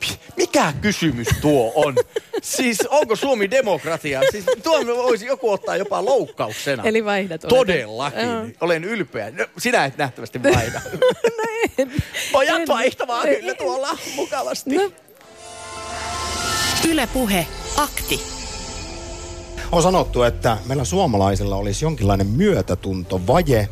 [0.00, 1.94] mi- mikä kysymys tuo on?
[2.42, 4.20] siis onko Suomi demokratia?
[4.30, 6.82] Siis tuo voisi joku ottaa jopa loukkauksena.
[6.82, 7.40] Eli vaihdat.
[7.40, 8.20] Todellakin.
[8.28, 8.46] Joo.
[8.60, 9.30] Olen ylpeä.
[9.30, 10.80] No, sinä et nähtävästi vaihda.
[12.32, 12.68] Pojat En.
[12.68, 14.76] vaihtamaan kyllä tuolla mukavasti.
[14.76, 14.92] No.
[16.88, 17.46] Yle Puhe.
[17.76, 18.33] Akti.
[19.74, 23.68] On sanottu, että meillä suomalaisilla olisi jonkinlainen myötätuntovaje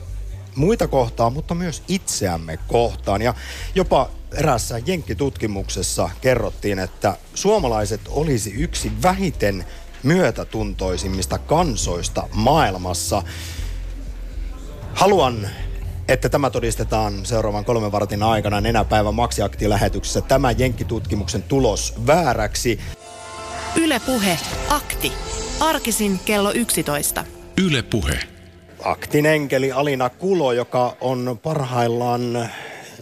[0.56, 3.22] muita kohtaan, mutta myös itseämme kohtaan.
[3.22, 3.34] Ja
[3.74, 9.64] jopa erässä jenkkitutkimuksessa kerrottiin, että suomalaiset olisi yksi vähiten
[10.02, 13.22] myötätuntoisimmista kansoista maailmassa.
[14.94, 15.48] Haluan,
[16.08, 22.80] että tämä todistetaan seuraavan kolmen vartin aikana nenäpäivän maksiakti-lähetyksessä tämä jenkkitutkimuksen tulos vääräksi.
[23.76, 24.38] Yle Puhe.
[24.68, 25.12] Akti.
[25.62, 27.24] Arkisin kello 11.
[27.66, 28.18] Yle Puhe.
[28.84, 32.48] Aktin enkeli Alina Kulo, joka on parhaillaan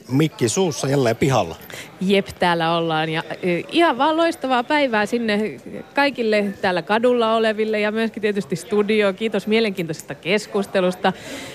[0.08, 1.56] mikki suussa jälleen pihalla.
[2.00, 5.60] Jep, täällä ollaan ja e, ihan vaan loistavaa päivää sinne
[5.94, 9.12] kaikille täällä kadulla oleville ja myöskin tietysti studio.
[9.12, 11.12] Kiitos mielenkiintoisesta keskustelusta.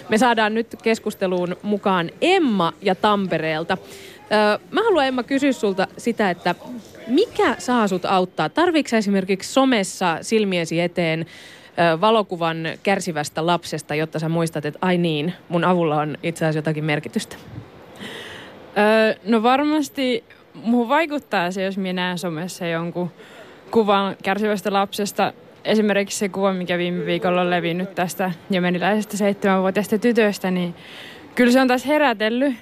[0.09, 3.77] Me saadaan nyt keskusteluun mukaan Emma ja Tampereelta.
[4.71, 6.55] Mä haluan Emma kysyä sulta sitä, että
[7.07, 8.49] mikä saa sut auttaa?
[8.87, 11.25] Sä esimerkiksi somessa silmiesi eteen
[12.01, 16.85] valokuvan kärsivästä lapsesta, jotta sä muistat, että ai niin, mun avulla on itse asiassa jotakin
[16.85, 17.35] merkitystä?
[18.77, 23.11] Öö, no varmasti muuhun vaikuttaa se, jos minä näen somessa jonkun
[23.71, 25.33] kuvan kärsivästä lapsesta.
[25.65, 30.75] Esimerkiksi se kuva, mikä viime viikolla on levinnyt tästä jemeniläisestä seitsemänvuotiaasta tytöstä, niin
[31.35, 32.55] kyllä se on taas herätellyt.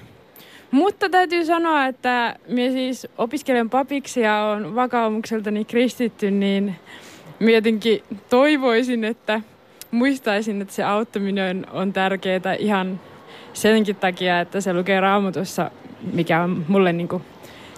[0.74, 6.76] Mutta täytyy sanoa, että minä siis opiskelen papiksi ja on vakaumukseltani kristitty, niin
[7.40, 9.42] minä jotenkin toivoisin, että
[9.92, 13.00] muistaisin, että se auttaminen on tärkeää ihan
[13.54, 15.72] senkin takia, että se lukee raamatussa,
[16.14, 17.24] mikä on mulle niin kuin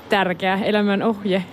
[0.09, 1.43] tärkeä elämän ohje.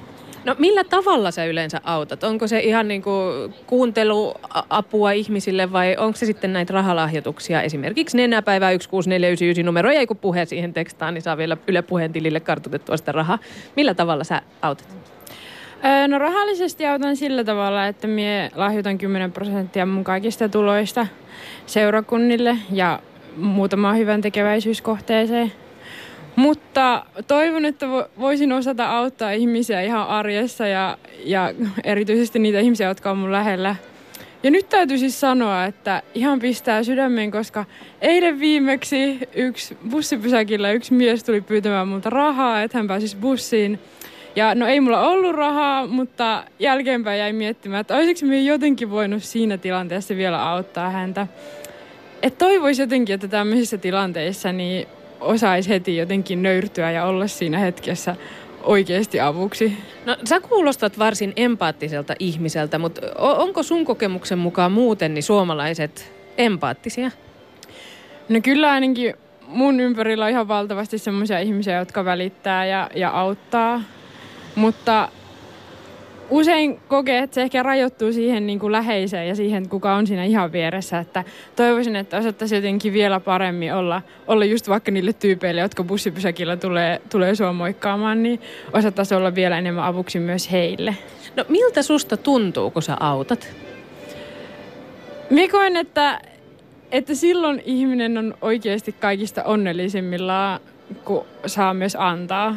[0.44, 2.24] No millä tavalla sä yleensä autat?
[2.24, 7.62] Onko se ihan niin kuin kuunteluapua ihmisille vai onko se sitten näitä rahalahjoituksia?
[7.62, 12.40] Esimerkiksi nenäpäivä 16499 numero ja kun puhe siihen tekstaan, niin saa vielä Yle Puheen tilille
[12.40, 13.38] kartoitettua sitä rahaa.
[13.76, 14.96] Millä tavalla sä autat?
[16.08, 21.06] No rahallisesti autan sillä tavalla, että minä lahjoitan 10 prosenttia mun kaikista tuloista
[21.66, 23.00] seurakunnille ja
[23.36, 25.52] muutamaan hyvän tekeväisyyskohteeseen.
[26.36, 27.86] Mutta toivon, että
[28.18, 31.54] voisin osata auttaa ihmisiä ihan arjessa ja, ja
[31.84, 33.76] erityisesti niitä ihmisiä, jotka on mun lähellä.
[34.42, 37.64] Ja nyt täytyy siis sanoa, että ihan pistää sydämeen, koska
[38.00, 43.78] eilen viimeksi yksi bussipysäkillä yksi mies tuli pyytämään multa rahaa, että hän pääsisi bussiin.
[44.36, 49.22] Ja no ei mulla ollut rahaa, mutta jälkeenpäin jäi miettimään, että olisiko minä jotenkin voinut
[49.22, 51.26] siinä tilanteessa vielä auttaa häntä.
[52.22, 54.86] Että toivoisi jotenkin, että tämmöisissä tilanteissa niin
[55.22, 58.16] osaisi heti jotenkin nöyrtyä ja olla siinä hetkessä
[58.62, 59.78] oikeasti avuksi.
[60.06, 67.10] No sä kuulostat varsin empaattiselta ihmiseltä, mutta onko sun kokemuksen mukaan muuten niin suomalaiset empaattisia?
[68.28, 69.14] No kyllä ainakin
[69.46, 73.82] mun ympärillä on ihan valtavasti semmoisia ihmisiä, jotka välittää ja, ja auttaa.
[74.54, 75.08] Mutta
[76.32, 80.24] usein kokee, että se ehkä rajoittuu siihen niin kuin läheiseen ja siihen, kuka on siinä
[80.24, 80.98] ihan vieressä.
[80.98, 81.24] Että
[81.56, 87.00] toivoisin, että osattaisiin jotenkin vielä paremmin olla, olla just vaikka niille tyypeille, jotka bussipysäkillä tulee,
[87.10, 88.40] tulee sua moikkaamaan, niin
[88.72, 90.96] osattaisiin olla vielä enemmän avuksi myös heille.
[91.36, 93.48] No miltä susta tuntuu, kun sä autat?
[95.30, 96.20] Minä koen, että,
[96.92, 100.60] että silloin ihminen on oikeasti kaikista onnellisimmillaan,
[101.04, 102.56] kun saa myös antaa.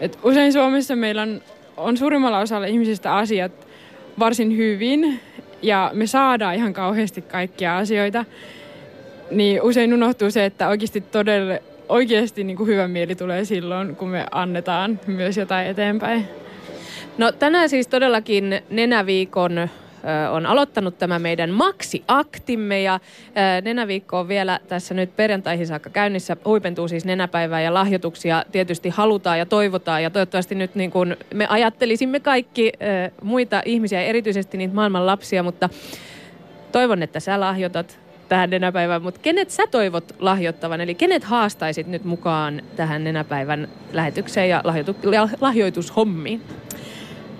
[0.00, 1.40] Et usein Suomessa meillä on
[1.82, 3.52] on suurimmalla osalla ihmisistä asiat
[4.18, 5.20] varsin hyvin
[5.62, 8.24] ja me saadaan ihan kauheasti kaikkia asioita,
[9.30, 11.54] niin usein unohtuu se, että oikeasti todella
[11.88, 16.28] oikeasti niin kuin hyvä mieli tulee silloin, kun me annetaan myös jotain eteenpäin.
[17.18, 19.68] No tänään siis todellakin Nenäviikon
[20.32, 23.00] on aloittanut tämä meidän maksiaktimme ja
[23.62, 26.36] Nenäviikko on vielä tässä nyt perjantaihin saakka käynnissä.
[26.44, 31.46] Huipentuu siis nenäpäivää ja lahjoituksia tietysti halutaan ja toivotaan ja toivottavasti nyt niin kuin me
[31.48, 32.72] ajattelisimme kaikki
[33.22, 35.68] muita ihmisiä, erityisesti niitä maailman lapsia, mutta
[36.72, 37.98] toivon, että sä lahjoitat
[38.28, 44.48] tähän nenäpäivään, mutta kenet sä toivot lahjoittavan, eli kenet haastaisit nyt mukaan tähän nenäpäivän lähetykseen
[44.48, 44.62] ja
[45.40, 46.42] lahjoitushommiin?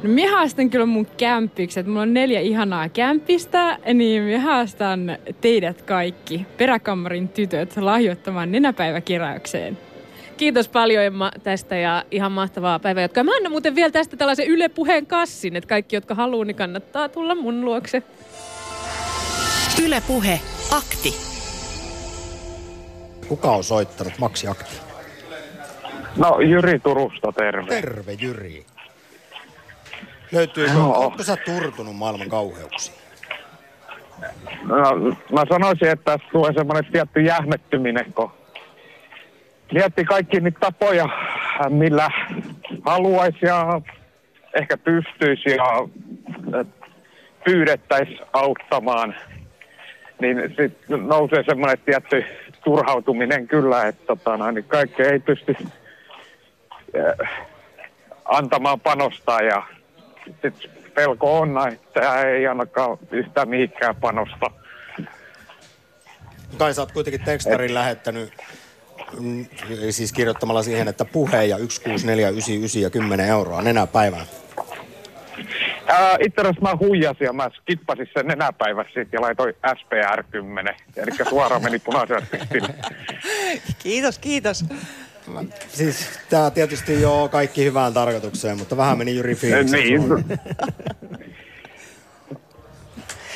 [0.03, 1.87] No minä haastan kyllä mun kämppikset.
[1.87, 9.79] Mulla on neljä ihanaa kämpistä, niin minä haastan teidät kaikki, peräkammarin tytöt, lahjoittamaan nenäpäiväkeräykseen.
[10.37, 13.25] Kiitos paljon Emma tästä ja ihan mahtavaa päivänjatkoa.
[13.25, 17.09] Mä annan muuten vielä tästä tällaisen Yle Puheen kassin, että kaikki, jotka haluaa, niin kannattaa
[17.09, 18.03] tulla mun luokse.
[19.85, 20.41] Yle Puhe.
[20.71, 21.15] Akti.
[23.29, 24.75] Kuka on soittanut Maksi Akti?
[26.17, 27.81] No Jyri Turusta, terve.
[27.81, 28.65] Terve Jyri.
[30.33, 30.93] Löytyykö, no.
[30.93, 32.99] onko sä turtunut maailman kauheuksiin?
[34.63, 34.77] No,
[35.33, 38.31] mä sanoisin, että tässä tulee semmoinen tietty jähmettyminen, kun
[39.73, 41.09] mietti kaikki niitä tapoja,
[41.69, 42.11] millä
[42.87, 43.81] haluaisi ja
[44.61, 45.89] ehkä pystyisi ja
[47.45, 49.15] pyydettäisiin auttamaan,
[50.21, 52.25] niin sitten nousee semmoinen tietty
[52.65, 55.57] turhautuminen kyllä, että tota, niin kaikki ei pysty
[58.25, 59.63] antamaan panostaa ja
[60.95, 64.51] pelko on, että ei ainakaan yhtään mihinkään panosta.
[66.59, 67.75] Kai sä oot kuitenkin tekstarin Et...
[67.75, 68.33] lähettänyt
[69.21, 69.47] mm,
[69.91, 74.27] siis kirjoittamalla siihen, että puhe ja 16499 ja 10 euroa nenäpäivänä.
[75.87, 80.75] Ää, itse asiassa mä huijasin ja mä skippasin sen nenäpäivässä ja laitoin SPR 10.
[80.97, 82.27] Eli suoraan meni punaiselle
[83.83, 84.65] Kiitos, kiitos.
[85.69, 90.03] Siis tää tietysti jo kaikki hyvään tarkoitukseen, mutta vähän meni Jyri fiiliksen Niin.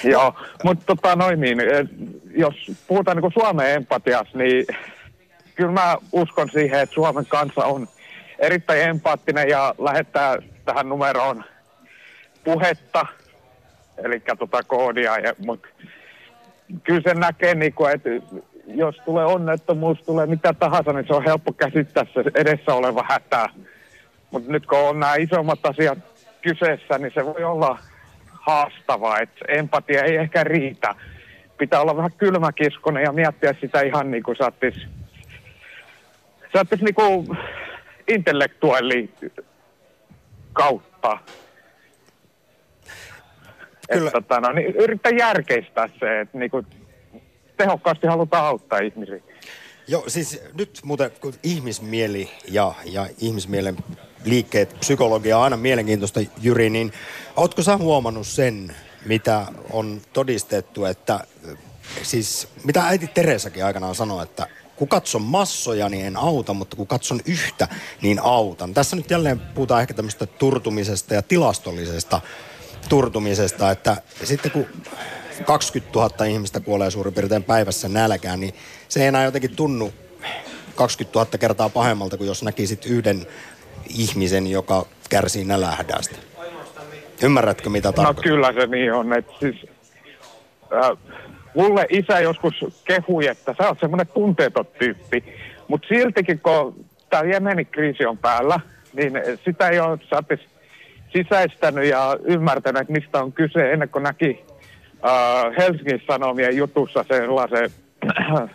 [0.04, 0.34] Joo,
[0.64, 1.58] mutta tota noin niin,
[2.30, 2.54] jos
[2.86, 4.66] puhutaan niin Suomen empatiasta, niin
[5.54, 7.88] kyllä mä uskon siihen, että Suomen kansa on
[8.38, 11.44] erittäin empaattinen ja lähettää tähän numeroon
[12.44, 13.06] puhetta,
[13.98, 15.68] eli tota koodia, ja, mutta
[16.82, 18.10] kyllä se näkee, niin kuin, että
[18.66, 23.48] jos tulee onnettomuus, tulee mitä tahansa, niin se on helppo käsittää se edessä oleva hätä.
[24.30, 25.98] Mutta nyt kun on nämä isommat asiat
[26.42, 27.78] kyseessä, niin se voi olla
[28.28, 30.94] haastavaa, että empatia ei ehkä riitä.
[31.58, 34.86] Pitää olla vähän kylmäkiskonen ja miettiä sitä ihan niin kuin saattis,
[36.52, 37.26] saattis niin kuin
[38.08, 39.10] intellektuelli
[40.52, 41.18] kautta.
[43.92, 44.08] Kyllä.
[44.08, 46.66] Että, tota, no, niin yrittää järkeistää se, että niin kuin,
[47.56, 49.20] tehokkaasti halutaan auttaa ihmisiä.
[49.88, 53.76] Joo, siis nyt muuten kun ihmismieli ja, ja ihmismielen
[54.24, 56.92] liikkeet, psykologia on aina mielenkiintoista, Jyri, niin
[57.36, 61.20] ootko sä huomannut sen, mitä on todistettu, että
[62.02, 64.46] siis mitä äiti Teresakin aikanaan sanoi, että
[64.76, 67.68] kun katson massoja, niin en auta, mutta kun katson yhtä,
[68.02, 68.74] niin autan.
[68.74, 72.20] Tässä nyt jälleen puhutaan ehkä tämmöistä turtumisesta ja tilastollisesta
[72.88, 74.66] turtumisesta, että sitten kun
[75.44, 78.54] 20 000 ihmistä kuolee suurin piirtein päivässä nälkään, niin
[78.88, 79.92] se ei enää jotenkin tunnu
[80.74, 83.26] 20 000 kertaa pahemmalta kuin jos näkisit yhden
[83.98, 86.16] ihmisen, joka kärsii nälähdästä.
[87.22, 88.22] Ymmärrätkö mitä tarkoittaa?
[88.24, 89.12] No kyllä se niin on.
[89.12, 89.66] Että siis,
[90.72, 90.98] äh,
[91.54, 95.24] mulle isä joskus kehui, että sä oot semmoinen tunteeton tyyppi.
[95.68, 98.60] Mutta siltikin, kun tämä Jemenin kriisi on päällä,
[98.92, 99.12] niin
[99.44, 99.98] sitä ei ole
[101.12, 104.44] sisäistänyt ja ymmärtänyt, että mistä on kyse ennen kuin näki
[105.06, 107.70] äh, Helsingin Sanomien jutussa sellaisen
[108.20, 108.50] äh,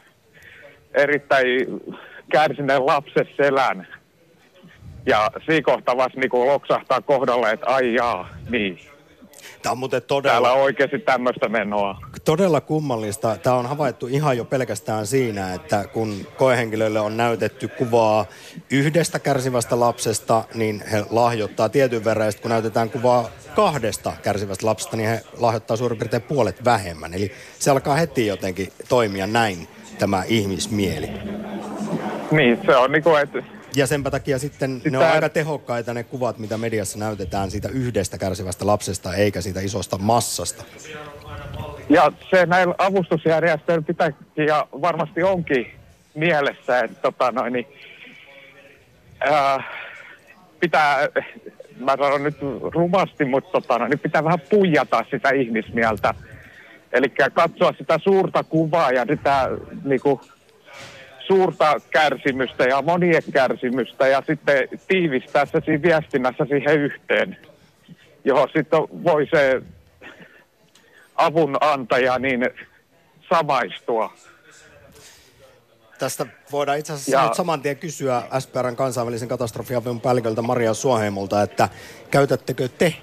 [1.04, 1.82] erittäin
[2.32, 3.88] kärsineen lapsen selän.
[5.06, 8.80] Ja siinä kohtaa vasta niin loksahtaa kohdalle, että ai jaa, niin.
[9.62, 10.34] Tämä on muuten todella...
[10.34, 11.98] Täällä on oikeasti tämmöistä menoa.
[12.26, 13.38] Todella kummallista.
[13.38, 18.26] Tämä on havaittu ihan jo pelkästään siinä, että kun koehenkilöille on näytetty kuvaa
[18.72, 22.28] yhdestä kärsivästä lapsesta, niin he lahjoittaa tietyn verran.
[22.28, 27.14] Ja kun näytetään kuvaa kahdesta kärsivästä lapsesta, niin he lahjoittaa suurin piirtein puolet vähemmän.
[27.14, 29.68] Eli se alkaa heti jotenkin toimia näin,
[30.00, 31.10] tämä ihmismieli.
[32.32, 33.44] Niin, se on niin kuin, että
[33.76, 34.90] ja senpä takia sitten Sitä...
[34.90, 39.62] ne on aika tehokkaita ne kuvat, mitä mediassa näytetään siitä yhdestä kärsivästä lapsesta, eikä siitä
[39.62, 40.64] isosta massasta.
[41.90, 45.72] Ja se näillä avustusjärjestöillä pitääkin ja varmasti onkin
[46.14, 47.68] mielessä, että tota noin, niin,
[49.20, 49.64] ää,
[50.60, 51.08] pitää,
[51.80, 56.14] mä sanon nyt rumasti, mutta tota noin, niin pitää vähän puijata sitä ihmismieltä.
[56.92, 59.50] Eli katsoa sitä suurta kuvaa ja sitä
[59.84, 60.22] niinku,
[61.28, 67.38] suurta kärsimystä ja monien kärsimystä ja sitten tiivistää se siinä viestinnässä siihen yhteen,
[68.26, 69.62] johon sitten voi se
[71.16, 72.50] avunantaja niin
[73.30, 74.14] samaistua.
[76.00, 77.34] Tästä voidaan itse asiassa ja...
[77.34, 81.70] saman tien kysyä SPRn kansainvälisen katastrofiavun päälliköltä Maria Suoheimolta, että
[82.12, 82.94] käytättekö te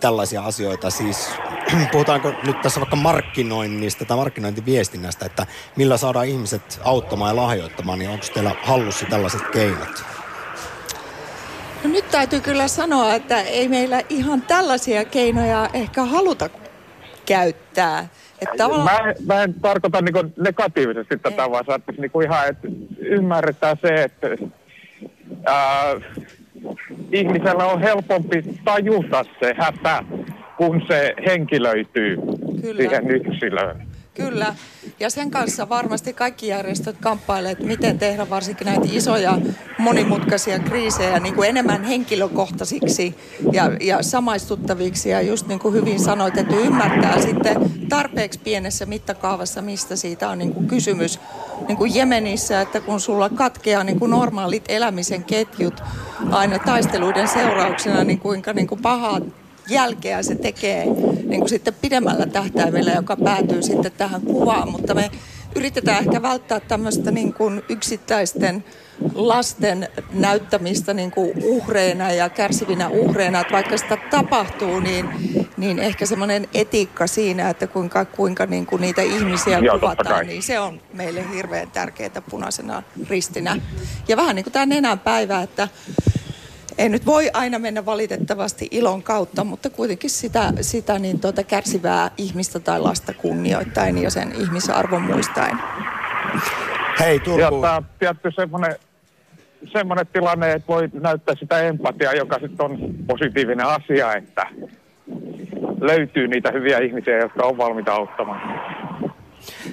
[0.00, 0.90] tällaisia asioita?
[0.90, 1.30] Siis
[1.92, 8.10] puhutaanko nyt tässä vaikka markkinoinnista tai markkinointiviestinnästä, että millä saadaan ihmiset auttamaan ja lahjoittamaan, niin
[8.10, 10.04] onko teillä hallussa tällaiset keinot?
[11.84, 16.50] No nyt täytyy kyllä sanoa, että ei meillä ihan tällaisia keinoja ehkä haluta
[17.26, 18.08] käyttää.
[18.40, 19.04] Että tavallaan...
[19.04, 22.68] mä, en, mä en tarkoita niin negatiivisesti tätä, vaan saattaisi niin ihan, että
[22.98, 24.28] ymmärretään se, että
[25.44, 26.00] ää,
[27.12, 30.04] ihmisellä on helpompi tajuta se hätä,
[30.56, 32.16] kun se henkilöityy
[32.62, 32.76] Kyllä.
[32.76, 33.86] siihen yksilöön.
[34.14, 34.54] Kyllä.
[35.00, 39.38] Ja sen kanssa varmasti kaikki järjestöt kamppailevat, että miten tehdä varsinkin näitä isoja
[39.78, 43.14] monimutkaisia kriisejä niin kuin enemmän henkilökohtaisiksi
[43.52, 45.08] ja, ja samaistuttaviksi.
[45.08, 47.56] Ja just niin kuin hyvin sanoit, että ymmärtää sitten
[47.88, 51.20] tarpeeksi pienessä mittakaavassa, mistä siitä on niin kuin kysymys.
[51.68, 55.82] Niin kuin Jemenissä, että kun sulla katkeaa niin kuin normaalit elämisen ketjut
[56.30, 59.20] aina taisteluiden seurauksena, niin kuinka niin kuin pahaa
[59.68, 60.84] jälkeä se tekee
[61.26, 64.70] niin kuin sitten pidemmällä tähtäimellä, joka päätyy sitten tähän kuvaan.
[64.70, 65.10] Mutta me
[65.56, 68.64] yritetään ehkä välttää tämmöistä niin kuin yksittäisten
[69.14, 75.08] lasten näyttämistä niin kuin uhreina ja kärsivinä uhreina, että vaikka sitä tapahtuu, niin,
[75.56, 80.42] niin ehkä semmoinen etiikka siinä, että kuinka, kuinka niin kuin niitä ihmisiä Joo, kuvataan, niin
[80.42, 83.56] se on meille hirveän tärkeää punaisena ristinä.
[84.08, 85.68] Ja vähän niin kuin tämä nenän päivä, että
[86.78, 92.10] ei nyt voi aina mennä valitettavasti ilon kautta, mutta kuitenkin sitä, sitä niin tuota kärsivää
[92.16, 95.58] ihmistä tai lasta kunnioittain ja sen ihmisarvon muistaen.
[97.00, 97.40] Hei Turku.
[97.40, 98.76] Ja tämä on tietty semmoinen,
[99.72, 104.46] semmoinen tilanne, että voi näyttää sitä empatiaa, joka sitten on positiivinen asia, että
[105.80, 108.60] löytyy niitä hyviä ihmisiä, jotka on valmiita auttamaan.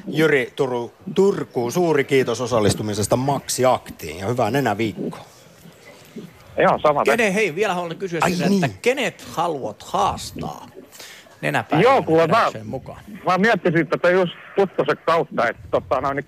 [0.07, 5.32] Jyri Turu, Turku, suuri kiitos osallistumisesta Maxi Aktiin ja hyvää nenäviikkoa.
[6.57, 7.03] Joo, sama.
[7.03, 8.63] Kene, hei, vielä haluan kysyä Ai sitä, niin.
[8.63, 10.67] että kenet haluat haastaa
[11.41, 13.03] nenäpäivän Joo, kuule, mä, mukaan?
[13.25, 16.25] mä miettisin tätä just Puttosen kautta, että tota, no, niin,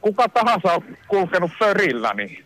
[0.00, 2.44] kuka tahansa on kulkenut pörillä, niin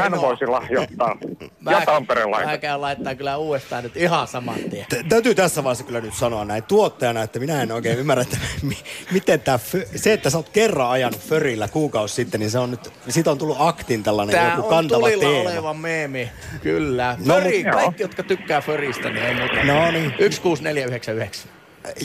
[0.00, 1.16] Hän voisi lahjoittaa.
[1.60, 2.50] Mä, ja tamperelaiset.
[2.50, 4.86] Mä käyn laittaa kyllä uudestaan nyt ihan saman tien.
[4.88, 8.36] Tä- Täytyy tässä vaiheessa kyllä nyt sanoa näin tuottajana, että minä en oikein ymmärrä, että
[8.62, 8.78] mi-
[9.10, 9.58] miten tämä,
[9.96, 13.38] se, että sä oot kerran ajanut förillä kuukausi sitten, niin se on nyt, siitä on
[13.38, 15.50] tullut aktin tällainen Tää joku on kantava tulilla teema.
[15.50, 16.30] oleva meemi.
[16.62, 17.16] Kyllä.
[17.24, 19.54] No, Föri, mut- kaikki, jotka tykkää Föristä, niin ei muuta.
[19.64, 20.14] No niin.
[20.18, 21.50] 16499.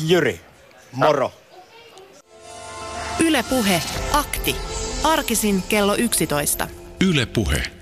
[0.07, 0.39] Jyri,
[0.91, 1.32] moro.
[3.19, 3.82] Yle Puhe.
[4.13, 4.55] Akti.
[5.03, 6.67] Arkisin kello 11.
[7.02, 7.81] Yle Puhe.